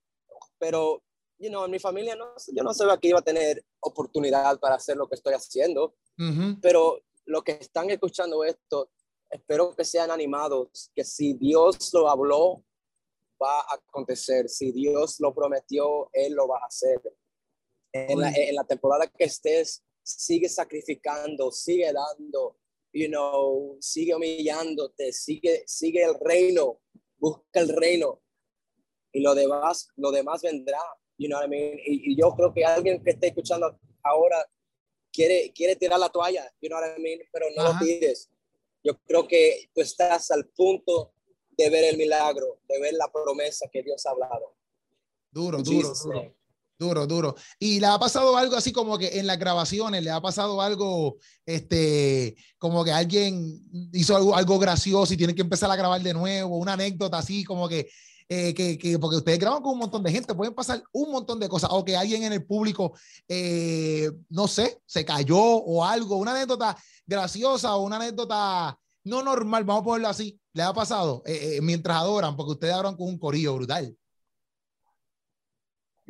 [0.60, 1.02] pero,
[1.40, 4.76] you know, en mi familia no, yo no sabía que iba a tener oportunidad para
[4.76, 5.96] hacer lo que estoy haciendo,
[6.62, 8.90] pero lo que están escuchando esto,
[9.30, 12.64] espero que sean animados, que si Dios lo habló,
[13.42, 14.50] va a acontecer.
[14.50, 17.02] Si Dios lo prometió, Él lo va a hacer.
[17.92, 22.58] En la, en la temporada que estés, sigue sacrificando, sigue dando,
[22.94, 26.82] you know, sigue humillándote, sigue, sigue el reino,
[27.18, 28.22] busca el reino
[29.16, 30.80] y lo demás, lo demás vendrá,
[31.18, 31.80] you know what I mean?
[31.86, 34.46] Y, yo creo que alguien que esté escuchando ahora
[35.12, 37.20] quiere, quiere tirar la toalla, you know what I mean?
[37.32, 38.30] Pero no lo tires.
[38.86, 41.12] Yo creo que tú estás al punto
[41.58, 44.56] de ver el milagro, de ver la promesa que Dios ha hablado.
[45.32, 46.36] Duro, duro, duro.
[46.78, 47.36] Duro, duro.
[47.58, 51.18] Y le ha pasado algo así como que en las grabaciones, le ha pasado algo,
[51.46, 53.62] este, como que alguien
[53.94, 57.44] hizo algo, algo gracioso y tiene que empezar a grabar de nuevo, una anécdota así
[57.44, 57.90] como que,
[58.30, 61.40] eh, que, que, porque ustedes graban con un montón de gente, pueden pasar un montón
[61.40, 66.18] de cosas, o que alguien en el público, eh, no sé, se cayó o algo,
[66.18, 71.22] una anécdota graciosa o una anécdota no normal, vamos a ponerlo así, le ha pasado
[71.26, 73.96] eh, eh, mientras adoran, porque ustedes adoran con un corillo brutal.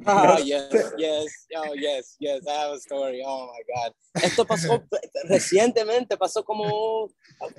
[0.06, 3.21] Oh, yes, yes, oh, yes, yes, I have a story.
[3.25, 3.93] Oh my God.
[4.21, 4.84] Esto pasó
[5.30, 7.10] recientemente, pasó como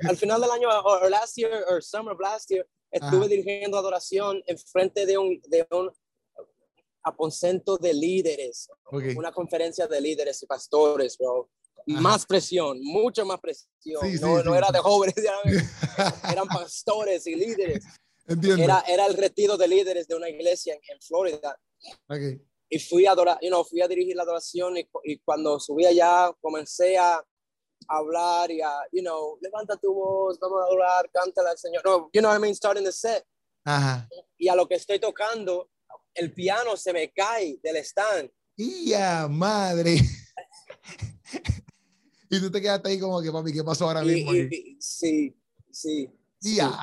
[0.07, 2.67] al final del año, o last year, or summer of last year,
[2.97, 5.91] estuve dirigiendo adoración en frente de un, de un
[7.03, 8.69] aposento de líderes,
[9.17, 11.49] una conferencia de líderes y pastores, bro.
[11.87, 14.03] Más presión, mucha más presión.
[14.21, 15.15] no, no era de jóvenes,
[16.33, 17.85] eran pastores y líderes.
[18.27, 21.57] Era, era el retiro de líderes de una iglesia en, Florida.
[22.69, 25.87] Y fui a, adorar, you know, fui a dirigir la adoración y, y, cuando subí
[25.87, 27.25] allá comencé a
[27.89, 31.85] hablar y a, you know, levanta tu voz, vamos a adorar, cántale al Señor.
[31.85, 33.25] No, you know what I mean, starting the set.
[33.65, 34.09] Ajá.
[34.39, 35.71] Y a lo que estoy tocando,
[36.15, 38.31] el piano se me cae del stand.
[38.57, 39.97] ¡Ya, madre!
[42.29, 44.33] Y tú te quedaste ahí como que, papi, ¿qué pasó ahora mismo?
[44.81, 45.33] sí,
[45.71, 46.11] sí.
[46.41, 46.77] Ya.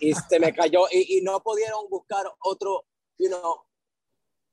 [0.00, 2.84] Y se me cayó y, y, no pudieron buscar otro,
[3.16, 3.62] you know,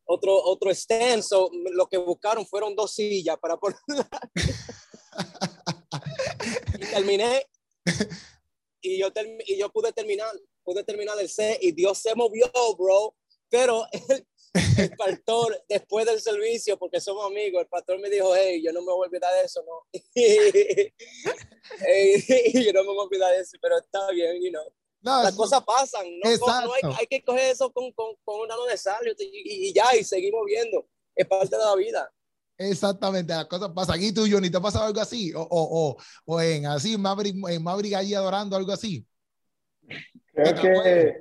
[0.05, 1.23] otro, otro stand.
[1.23, 3.79] So, lo que buscaron fueron dos sillas para poner.
[6.97, 7.47] terminé.
[8.81, 9.07] Y yo,
[9.45, 10.31] y yo pude terminar,
[10.63, 13.15] pude terminar el set y Dios se movió, bro.
[13.49, 13.85] Pero
[14.77, 18.81] el pastor, después del servicio, porque somos amigos, el pastor me dijo, hey, yo no
[18.81, 19.87] me voy a olvidar de eso, ¿no?
[22.63, 24.71] yo no me voy a olvidar de eso, pero está bien, you know.
[25.01, 26.29] Las cosas pasan, ¿no?
[26.65, 29.95] no hay, hay, que coger eso con, con, con una de sal y, y, ya,
[29.95, 30.85] y seguimos viendo.
[31.15, 32.13] Es parte de la vida.
[32.57, 34.01] Exactamente, las cosas pasan.
[34.01, 35.31] ¿Y tú, Johnny, te ha pasado algo así?
[35.33, 39.05] O, o, o, o en así, Maverick, en Maverick allí adorando, algo así.
[40.33, 41.17] Creo que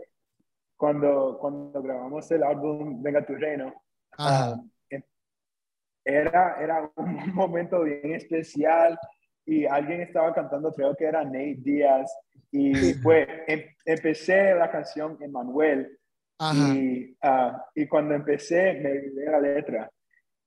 [0.76, 3.72] cuando, cuando grabamos el álbum Venga tu Reino,
[4.18, 4.56] ah,
[4.90, 5.02] em,
[6.04, 8.98] era, era un momento bien especial
[9.44, 12.10] y alguien estaba cantando, creo que era Nate Díaz,
[12.50, 15.98] y pues em, empecé la canción Emanuel
[16.54, 19.90] y, uh, y cuando empecé me olvidé la letra.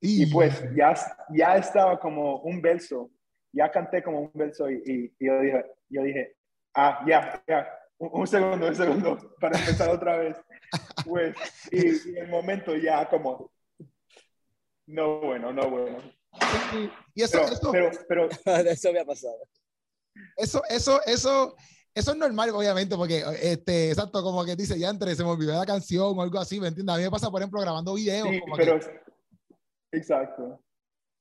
[0.01, 0.95] Y, pues ya,
[1.29, 3.12] ya estaba como un verso,
[3.51, 6.38] ya canté como un verso y, y yo, dije, yo dije,
[6.73, 10.38] ah, ya, ya, un, segundo, un segundo, para empezar otra vez.
[11.05, 11.35] Pues,
[11.71, 13.51] y, el momento ya como,
[14.88, 15.97] no bueno, no bueno.
[17.13, 18.29] Y eso, pero, pero,
[18.69, 19.38] eso me ha pasado.
[20.38, 21.55] Eso, eso, eso,
[21.93, 25.53] eso es normal, obviamente, porque, este, exacto, como que dice, ya entre, se me olvidó
[25.53, 26.95] la canción o algo así, ¿me entiendes?
[26.95, 28.29] A mí me pasa, por ejemplo, grabando videos.
[28.29, 28.79] Sí, pero,
[29.91, 30.62] exacto.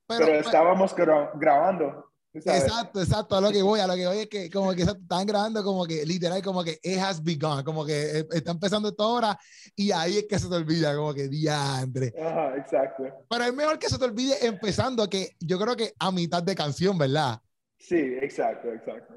[0.06, 4.28] Pero, pero, estábamos grabando Exacto, exacto, a lo que voy, a lo que voy es
[4.28, 8.18] que como que están grabando como que literal como que it has begun, como que
[8.18, 9.38] eh, está empezando esta hora
[9.74, 12.12] y ahí es que se te olvida como que diantre.
[12.20, 13.04] Ajá, exacto.
[13.28, 16.54] Pero es mejor que se te olvide empezando que yo creo que a mitad de
[16.54, 17.40] canción, ¿verdad?
[17.78, 19.14] Sí, exacto, exacto.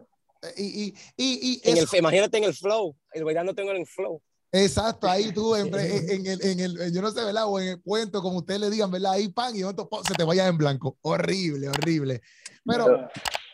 [0.58, 4.22] Y, y, y, en el, imagínate en el flow, el bailando tengo en el flow.
[4.54, 7.46] Exacto, ahí tú en, en, el, en, el, yo no sé, ¿verdad?
[7.48, 9.14] O en el cuento, como ustedes le digan, ¿verdad?
[9.14, 10.98] Ahí pan y otro se te vaya en blanco.
[11.02, 12.22] Horrible, horrible.
[12.66, 13.08] Pero,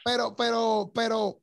[0.03, 1.41] pero, pero, pero,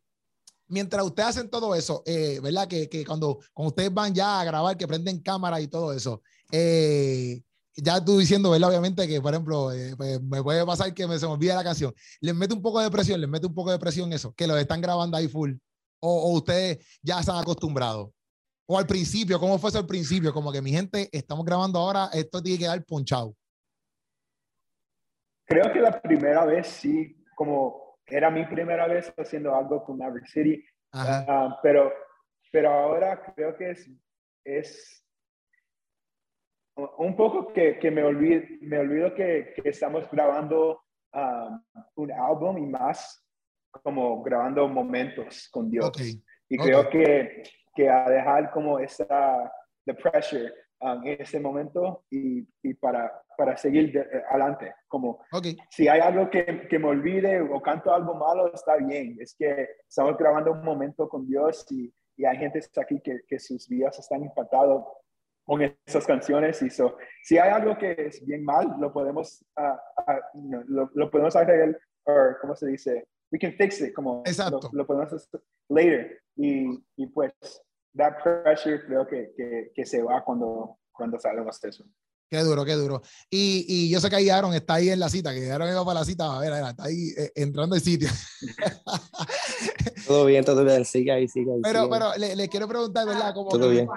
[0.67, 2.67] mientras ustedes hacen todo eso, eh, ¿verdad?
[2.67, 6.21] Que, que, cuando, cuando ustedes van ya a grabar, que prenden cámara y todo eso,
[6.51, 7.41] eh,
[7.77, 8.71] ya tú diciendo, ¿verdad?
[8.71, 11.63] Obviamente que, por ejemplo, eh, pues, me puede pasar que me, se me olvide la
[11.63, 11.95] canción.
[12.21, 14.57] Les mete un poco de presión, les mete un poco de presión eso, que lo
[14.57, 15.53] están grabando ahí full.
[16.01, 18.11] O, o ustedes ya están acostumbrados.
[18.67, 20.33] O al principio, ¿cómo fue eso al principio?
[20.33, 23.35] Como que mi gente, estamos grabando ahora, esto tiene que dar ponchado.
[25.47, 30.27] Creo que la primera vez sí, como era mi primera vez haciendo algo con Maverick
[30.27, 31.93] City, uh, pero,
[32.51, 33.91] pero ahora creo que es,
[34.45, 35.05] es
[36.77, 41.63] un poco que, que me, olvido, me olvido que, que estamos grabando um,
[41.97, 43.23] un álbum y más
[43.83, 45.91] como grabando momentos con Dios.
[46.49, 47.43] Y creo que
[47.75, 49.53] que a dejar como esa
[49.85, 54.75] the pressure um, en ese momento y, y para, para seguir eh, adelante.
[54.89, 55.57] Como okay.
[55.69, 59.17] si hay algo que, que, me olvide o canto algo malo, está bien.
[59.21, 63.39] Es que estamos grabando un momento con Dios y, y hay gente aquí que, que
[63.39, 64.85] sus vidas están impactados
[65.45, 70.11] con esas canciones y so, si hay algo que es bien mal, lo podemos, uh,
[70.11, 73.09] uh, lo, lo, podemos arreglar, o ¿cómo se dice?
[73.35, 74.71] We can fix it, como Exacto.
[74.73, 76.23] Lo, lo podemos hacer later.
[76.37, 77.33] Y, y pues,
[77.97, 81.85] that pressure creo que, que, que, se va cuando, cuando salemos de eso.
[82.31, 83.03] Qué duro, qué duro.
[83.29, 85.85] Y, y, yo sé que ahí Aaron está ahí en la cita, que Aaron iba
[85.85, 88.09] para la cita, a ver, está ahí eh, entrando al sitio.
[90.07, 91.61] todo bien, todo bien, sigue ahí, sigue ahí.
[91.61, 93.35] Pero, pero le, le, quiero preguntar, ¿verdad?
[93.35, 93.89] Como todo bien.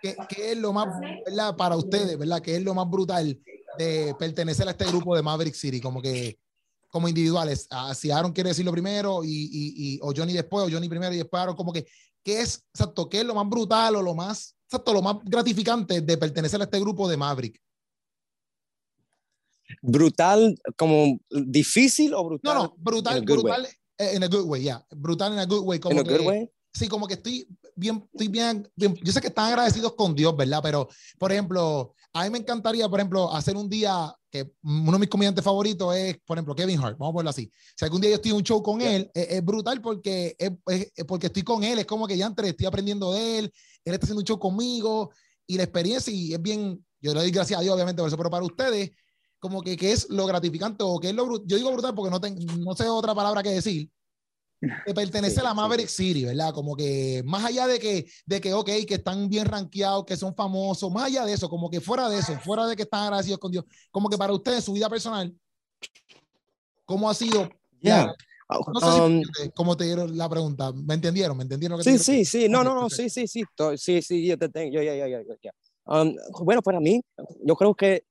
[0.00, 0.88] ¿qué, ¿Qué, es lo más,
[1.26, 1.54] ¿verdad?
[1.54, 2.40] Para ustedes, ¿verdad?
[2.40, 3.38] ¿Qué es lo más brutal
[3.76, 5.82] de pertenecer a este grupo de Maverick City?
[5.82, 6.38] Como que
[6.90, 7.66] como individuales.
[7.70, 11.14] Ah, si Aaron quiere decirlo primero y, y, y, o Johnny después, o Johnny primero
[11.14, 11.86] y después Aaron, como que,
[12.22, 16.00] ¿qué es, exacto, qué es lo más brutal o lo más, exacto, lo más gratificante
[16.00, 17.60] de pertenecer a este grupo de Maverick?
[19.82, 22.54] Brutal, como difícil o brutal?
[22.54, 23.68] No, no, brutal, brutal
[24.00, 24.78] en a good way, ya.
[24.78, 24.86] Yeah.
[24.98, 25.78] Brutal en a good way.
[25.78, 26.50] Como a good way?
[26.72, 27.46] Sí, como que estoy
[27.80, 30.60] bien, estoy bien, bien, yo sé que están agradecidos con Dios, ¿verdad?
[30.62, 30.88] Pero,
[31.18, 35.08] por ejemplo, a mí me encantaría, por ejemplo, hacer un día que uno de mis
[35.08, 37.50] comediantes favoritos es, por ejemplo, Kevin Hart, vamos a ponerlo así.
[37.76, 40.52] Si algún día yo estoy en un show con él, es, es, brutal porque, es,
[40.66, 43.52] es, porque estoy con él, es como que ya entre estoy aprendiendo de él,
[43.84, 45.10] él está haciendo un show conmigo
[45.46, 48.16] y la experiencia y es bien, yo le doy gracias a Dios obviamente por eso,
[48.16, 48.90] pero para ustedes,
[49.40, 52.20] como que, que es lo gratificante o que es lo, yo digo brutal porque no,
[52.20, 53.90] tengo, no sé otra palabra que decir,
[54.60, 56.08] que pertenece sí, a la Maverick sí.
[56.08, 56.52] City, ¿verdad?
[56.52, 60.34] Como que más allá de que, de que, ok, que están bien rankeados, que son
[60.34, 63.38] famosos, más allá de eso, como que fuera de eso, fuera de que están agradecidos
[63.38, 65.34] con Dios, como que para ustedes, su vida personal,
[66.84, 67.48] ¿cómo ha sido?
[67.80, 68.14] Yeah.
[68.74, 71.36] No sé um, si, cómo te dieron la pregunta, ¿me entendieron?
[71.36, 71.78] ¿Me entendieron?
[71.78, 73.44] Que sí, sí, sí, no, no, no, sí, sí, sí,
[73.76, 75.52] sí, sí, yo te tengo, yo, ya, ya, ya, ya.
[75.86, 77.00] Um, bueno, para mí,
[77.44, 78.04] yo creo que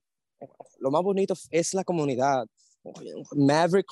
[0.80, 2.46] lo más bonito es la comunidad.
[3.36, 3.86] Maverick,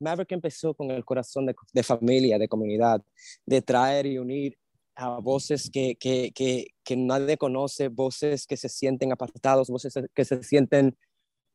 [0.00, 3.02] Maverick empezó con el corazón de, de, familia, de comunidad,
[3.46, 4.58] de traer y unir
[4.96, 10.24] a voces que, que, que, que, nadie conoce, voces que se sienten apartados, voces que
[10.24, 10.96] se sienten,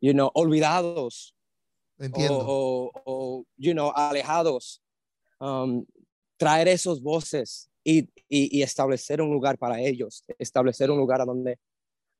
[0.02, 1.36] you know, olvidados.
[1.97, 2.39] Entiendo.
[2.39, 4.82] O, o, o you know, alejados.
[5.39, 5.86] Um,
[6.38, 11.25] traer esos voces y, y, y, establecer un lugar para ellos, establecer un lugar a
[11.25, 11.60] donde,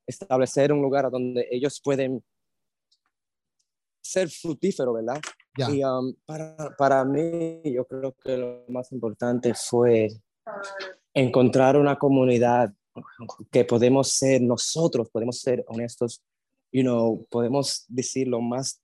[0.08, 2.24] establecer un lugar a donde ellos pueden
[4.02, 5.22] ser fructífero, ¿verdad?
[5.58, 5.72] Yeah.
[5.72, 10.10] Y um, para, para mí, yo creo que lo más importante fue
[11.14, 12.74] encontrar una comunidad
[13.52, 16.22] que podemos ser nosotros, podemos ser honestos,
[16.72, 18.82] you know, podemos decir lo más,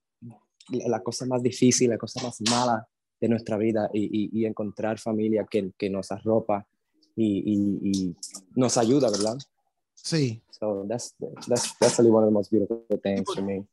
[0.69, 2.87] la cosa más difícil, la cosa más mala
[3.19, 6.67] de nuestra vida y, y, y encontrar familia que, que nos arropa
[7.15, 8.15] y, y,
[8.55, 9.37] nos ayuda, ¿verdad?
[9.93, 10.41] Sí.
[10.51, 11.15] So that's,
[11.47, 13.65] that's, that's really one of the most beautiful things for me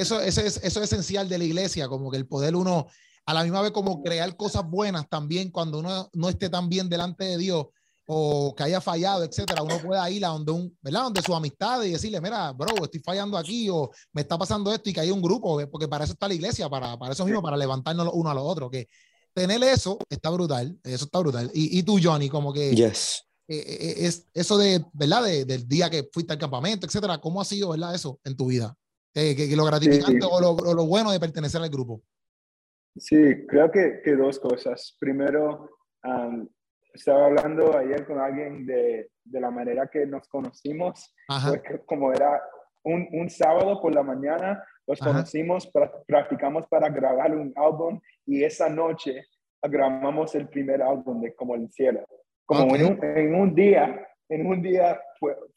[0.00, 2.86] eso, eso, es, eso es esencial de la iglesia, como que el poder uno,
[3.24, 6.88] a la misma vez como crear cosas buenas también cuando uno no esté tan bien
[6.88, 7.66] delante de Dios
[8.06, 11.02] o que haya fallado, etcétera, uno pueda ir a donde un, ¿verdad?
[11.02, 14.88] Donde su amistad y decirle, mira, bro, estoy fallando aquí o me está pasando esto
[14.90, 17.42] y que hay un grupo, porque para eso está la iglesia, para, para eso mismo,
[17.42, 18.88] para levantarnos uno a los otros, que
[19.34, 21.50] tener eso está brutal, eso está brutal.
[21.52, 23.24] Y, y tú, Johnny, como que yes.
[23.48, 25.24] eh, es eso de, ¿verdad?
[25.24, 27.94] De, del día que fuiste al campamento, etcétera, ¿cómo ha sido, ¿verdad?
[27.94, 28.76] Eso en tu vida.
[29.16, 30.28] Eh, que, que, lo gratificante sí.
[30.30, 32.02] O, lo, o, lo, bueno de pertenecer al grupo.
[32.94, 34.94] Sí, creo que, que dos cosas.
[35.00, 35.70] Primero,
[36.92, 41.14] estaba hablando ayer con alguien de, de, la manera que nos conocimos,
[41.86, 42.42] como era
[42.84, 45.70] un, un, sábado por la mañana, nos conocimos,
[46.06, 49.24] practicamos para grabar un álbum y esa noche
[49.62, 52.06] grabamos el primer álbum de Como el Cielo.
[52.44, 55.00] Como en, un, en, un, día, en un día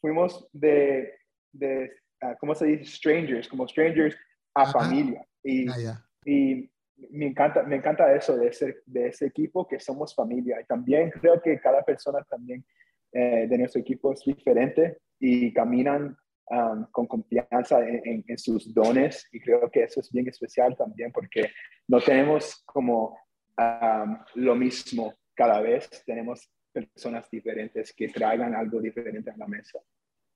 [0.00, 1.12] fuimos de,
[1.52, 1.92] de
[2.22, 2.84] uh, ¿cómo se dice?
[2.84, 4.16] Strangers, como strangers
[4.54, 5.24] a familia.
[5.42, 6.70] Y, ah, y
[7.10, 10.60] me encanta, me encanta eso de ese, de ese equipo, que somos familia.
[10.60, 12.64] Y también creo que cada persona también
[13.12, 16.16] eh, de nuestro equipo es diferente y caminan
[16.50, 19.26] um, con confianza en, en, sus dones.
[19.32, 21.50] Y creo que eso es bien especial también porque
[21.88, 23.18] no tenemos como
[23.58, 25.88] um, lo mismo cada vez.
[26.04, 29.80] Tenemos personas diferentes que traigan algo diferente a la mesa.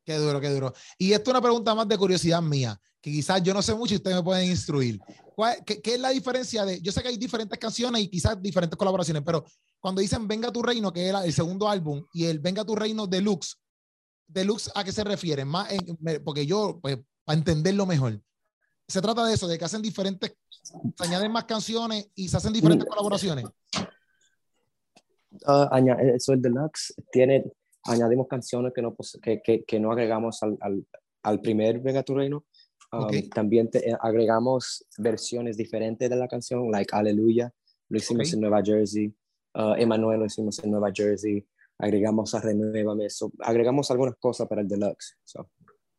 [0.04, 0.72] Qué duro, qué duro.
[0.98, 3.94] Y esto es una pregunta más de curiosidad mía, que quizás yo no sé mucho
[3.94, 5.00] y ustedes me pueden instruir.
[5.64, 8.76] Qué, qué, es la diferencia de, yo sé que hay diferentes canciones y quizás diferentes
[8.76, 9.44] colaboraciones, pero
[9.80, 13.06] cuando dicen Venga tu Reino, que era el segundo álbum, y el Venga tu Reino
[13.06, 13.56] Deluxe,
[14.26, 15.44] Deluxe, ¿a qué se refiere?
[15.44, 15.68] Más
[16.24, 18.20] porque yo, pues, para entenderlo mejor,
[18.86, 22.52] se trata de eso, de que hacen diferentes, se añaden más canciones y se hacen
[22.52, 23.46] diferentes colaboraciones.
[25.46, 25.66] Uh,
[26.14, 27.44] eso el deluxe tiene
[27.84, 30.86] añadimos canciones que no, que, que, que no agregamos al, al,
[31.22, 32.44] al, primer Venga tu Reino.
[32.92, 37.52] Um, también te, eh, agregamos versiones diferentes de la canción, like Aleluya,
[37.88, 39.12] lo hicimos en Nueva Jersey,
[39.54, 41.44] uh, Emanuel lo hicimos en Nueva Jersey,
[41.78, 45.16] agregamos a Renuévame, so, agregamos algunas cosas para el deluxe.
[45.24, 45.48] So.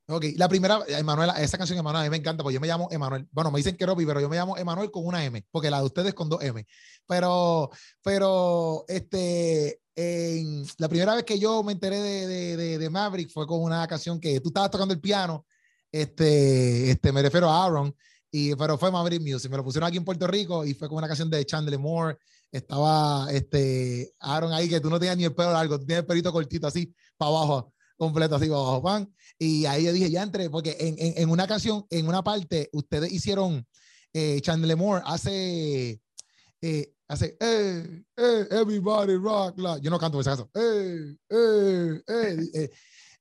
[0.07, 2.87] Ok, la primera, Emanuela, esa canción Emanuel, a mí me encanta, porque yo me llamo
[2.91, 3.27] Emanuel.
[3.31, 5.79] Bueno, me dicen que Robbie, pero yo me llamo Emanuel con una M, porque la
[5.79, 6.63] de ustedes con dos M.
[7.07, 7.71] Pero,
[8.03, 13.47] pero, este, en, la primera vez que yo me enteré de, de, de, Maverick fue
[13.47, 15.47] con una canción que tú estabas tocando el piano,
[15.91, 17.95] este, este, me refiero a Aaron,
[18.29, 20.99] y, pero fue Maverick Music, me lo pusieron aquí en Puerto Rico y fue con
[20.99, 22.17] una canción de Chandler Moore,
[22.51, 26.07] estaba, este, Aaron ahí, que tú no tenías ni el pelo largo, tú tienes el
[26.07, 29.13] pelito cortito así, para abajo completo así abajo, Juan.
[29.37, 32.69] Y ahí yo dije, ya entré, porque en, en, en una canción, en una parte,
[32.73, 33.65] ustedes hicieron,
[34.13, 36.01] eh, Chandler Moore hace,
[36.61, 39.77] eh, hace, eh, eh, everybody rock, la.
[39.79, 42.69] yo no canto esa canción, eh, eh, eh, eh,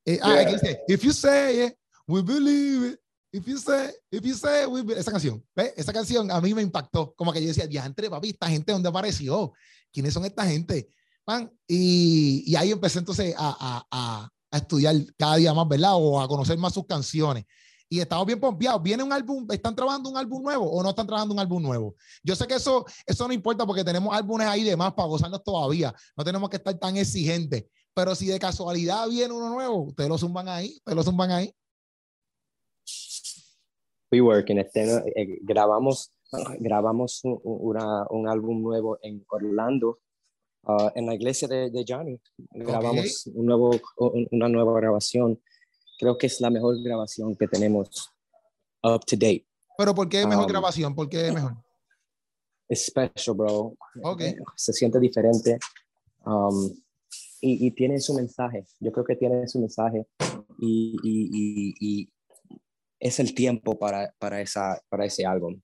[0.06, 0.52] eh ah, yeah.
[0.52, 1.74] dice, if you say it,
[2.06, 3.00] we believe it.
[3.32, 5.00] If you say, if you say, we believe.
[5.00, 5.72] esa canción, ¿ves?
[5.76, 8.70] Esa canción a mí me impactó, como que yo decía, ya entre papi, esta gente,
[8.70, 9.52] ¿dónde apareció?
[9.92, 10.88] ¿Quiénes son esta gente?
[11.26, 15.92] Man, y, y ahí empecé entonces a, a, a estudiar cada día más, ¿verdad?
[15.94, 17.44] O a conocer más sus canciones.
[17.88, 18.82] Y estamos bien pompeados.
[18.82, 19.46] ¿Viene un álbum?
[19.50, 21.94] ¿Están trabajando un álbum nuevo o no están trabajando un álbum nuevo?
[22.22, 25.42] Yo sé que eso, eso no importa porque tenemos álbumes ahí de más para gozarnos
[25.44, 25.94] todavía.
[26.16, 27.66] No tenemos que estar tan exigentes.
[27.94, 31.54] Pero si de casualidad viene uno nuevo, ustedes lo zumban ahí, ustedes lo zumban ahí.
[34.10, 34.58] We working.
[34.58, 34.82] Este,
[35.14, 36.12] eh, grabamos,
[36.58, 40.00] grabamos un, un álbum nuevo en Orlando
[40.66, 42.18] Uh, en la iglesia de, de Johnny.
[42.52, 43.70] Grabamos un nuevo,
[44.30, 45.40] una nueva grabación.
[45.98, 48.10] Creo que es la mejor grabación que tenemos
[48.82, 49.46] up to date.
[49.76, 50.94] Pero ¿por qué mejor um, grabación?
[50.94, 51.56] ¿Por qué mejor?
[52.68, 53.76] Es special, bro.
[54.02, 54.36] Okay.
[54.56, 55.58] Se siente diferente.
[56.24, 56.70] Um,
[57.40, 58.64] y, y, tiene su mensaje.
[58.80, 60.06] Yo creo que tiene su mensaje.
[60.58, 62.08] Y, y, y
[62.98, 65.60] es el tiempo para, para, esa, para ese álbum.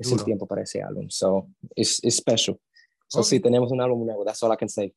[0.00, 1.08] Es el tiempo para ese álbum.
[1.10, 2.58] So, it's special.
[3.12, 4.90] So, sí, tenemos un álbum nuevo, that's all I can say.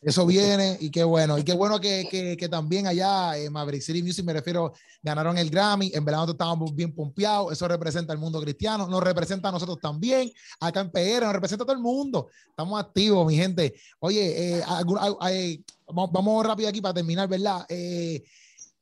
[0.00, 1.38] Eso viene y qué bueno.
[1.38, 5.38] Y qué bueno que, que, que también allá en Maverick City Music, me refiero, ganaron
[5.38, 5.92] el Grammy.
[5.94, 7.52] En verdad nosotros estábamos bien pompeados.
[7.52, 10.32] Eso representa al mundo cristiano, nos representa a nosotros también.
[10.58, 12.28] Acá en PR, nos representa a todo el mundo.
[12.48, 13.72] Estamos activos, mi gente.
[14.00, 17.64] Oye, eh, vamos, vamos, rápido aquí para terminar, ¿verdad?
[17.68, 18.24] Eh,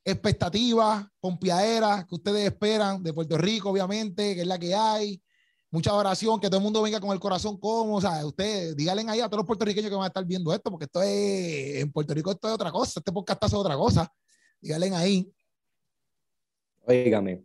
[0.02, 5.20] expectativas, pompeaderas que ustedes esperan de Puerto Rico, obviamente, que es la que hay
[5.72, 9.04] mucha oración, que todo el mundo venga con el corazón como, o sea, ustedes díganle
[9.08, 11.90] ahí a todos los puertorriqueños que van a estar viendo esto, porque esto es, en
[11.90, 14.12] Puerto Rico esto es otra cosa, este podcast es otra cosa.
[14.60, 15.32] Díganle ahí.
[16.86, 17.42] Óigame,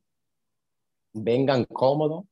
[1.13, 2.25] vengan cómodos.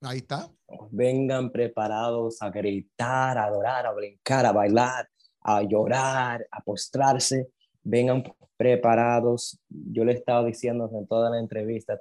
[0.00, 0.50] Ahí está.
[0.90, 5.08] Vengan preparados a gritar, a adorar, a brincar, a bailar,
[5.42, 7.50] a llorar, a postrarse.
[7.82, 8.24] Vengan
[8.56, 9.60] preparados.
[9.68, 12.00] Yo le he estado diciendo en toda la entrevista,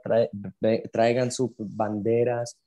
[0.91, 2.57] traigan sus banderas,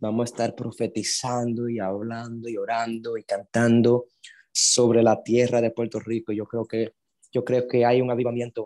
[0.00, 4.06] vamos a estar profetizando y hablando y orando y cantando
[4.52, 6.32] sobre la tierra de Puerto Rico.
[6.32, 6.94] Yo creo que,
[7.32, 8.64] yo creo que hay un avivamiento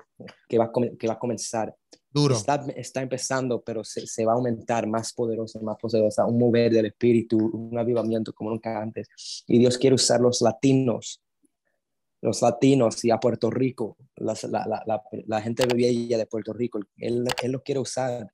[0.49, 1.74] que va a, que va a comenzar.
[2.11, 2.35] Duro.
[2.35, 6.72] Está, está empezando, pero se, se, va a aumentar más poderosa, más poderosa, un mover
[6.72, 9.09] del espíritu, un avivamiento como nunca antes.
[9.47, 11.22] Y Dios quiere usar los latinos,
[12.22, 16.81] los latinos y a Puerto Rico, la, la, la, la gente bella de Puerto Rico.
[16.97, 18.33] Él, él los quiere usar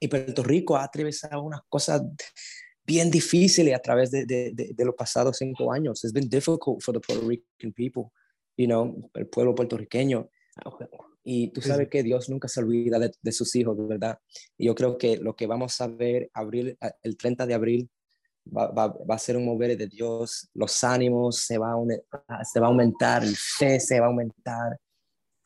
[0.00, 2.02] y Puerto Rico ha atravesado unas cosas
[2.84, 6.02] bien difíciles a través de, de, de, los pasados cinco años.
[6.04, 8.10] It's been difficult for the Puerto Rican people,
[8.56, 10.30] you know, el pueblo puertorriqueño.
[11.22, 14.18] Y tú sabes que Dios nunca se olvida de, de, sus hijos, ¿verdad?
[14.56, 17.90] Y yo creo que lo que vamos a ver abril, el 30 de abril
[18.56, 21.74] va, va, va, a ser un mover de Dios, los ánimos se va,
[22.28, 24.80] a, se va a aumentar, el fe se va a aumentar.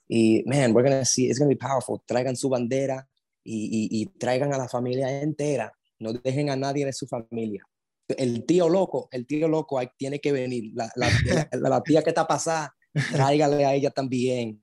[0.09, 2.01] Y, man, we're gonna see, it's gonna be powerful.
[2.07, 3.09] Traigan su bandera
[3.45, 5.72] y, y, y traigan a la familia entera.
[5.99, 7.64] No dejen a nadie de su familia.
[8.09, 10.72] El tío loco, el tío loco tiene que venir.
[10.74, 11.09] La, la,
[11.53, 12.74] la, la tía que está pasada,
[13.12, 14.61] tráigale a ella también.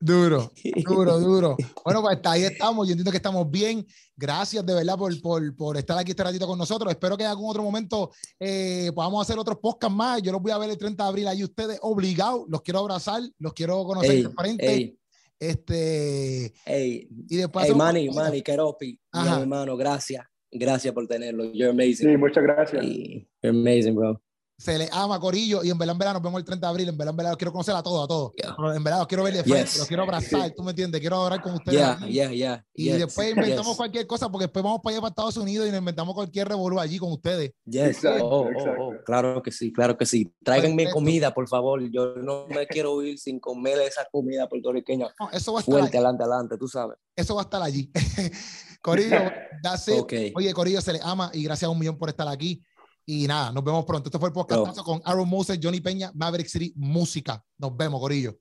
[0.00, 0.52] Duro,
[0.86, 1.56] duro, duro.
[1.84, 2.86] Bueno, pues ahí estamos.
[2.86, 3.84] Yo entiendo que estamos bien.
[4.16, 6.90] Gracias de verdad por, por, por estar aquí este ratito con nosotros.
[6.90, 10.22] Espero que en algún otro momento eh, podamos hacer otros podcasts más.
[10.22, 12.44] Yo los voy a ver el 30 de abril ahí ustedes obligados.
[12.48, 14.97] Los quiero abrazar, los quiero conocer de frente.
[15.38, 16.52] Este.
[16.66, 17.66] Ey, y después.
[17.68, 20.24] Hey, Manny, Manny, Keropi, mi hermano, gracias.
[20.50, 21.44] Gracias por tenerlo.
[21.52, 22.10] You're amazing.
[22.10, 22.84] Sí, muchas gracias.
[22.84, 24.20] you're amazing, bro
[24.58, 26.88] se le ama Corillo y en verdad, en verdad nos vemos el 30 de abril,
[26.88, 28.32] en verdad, en verdad quiero conocer a todos, a todos.
[28.74, 31.40] En verdad los quiero ver de frente, los quiero abrazar, tú me entiendes, quiero adorar
[31.40, 31.78] con ustedes.
[32.08, 35.68] Yeah, yeah, y después inventamos cualquier cosa porque después vamos para allá para Estados Unidos
[35.68, 37.52] y nos inventamos cualquier revolú allí con ustedes.
[37.66, 38.04] Yes.
[38.04, 38.48] Oh, oh,
[38.80, 40.34] oh, claro que sí, claro que sí.
[40.42, 41.80] Tráiganme comida, por favor.
[41.92, 45.06] Yo no me quiero ir sin comer esa comida puertorriqueña.
[45.32, 46.98] eso va a estar Fuerte, adelante, adelante, tú sabes.
[47.14, 47.92] Eso va a estar allí.
[48.82, 49.18] Corillo,
[49.62, 50.32] that's it.
[50.34, 52.62] Oye, Corillo, se le ama y gracias a un millón por estar aquí.
[53.10, 54.10] Y nada, nos vemos pronto.
[54.10, 57.42] Este fue el podcast con Aaron Moses, Johnny Peña, Maverick City Música.
[57.56, 58.38] Nos vemos, Corillo.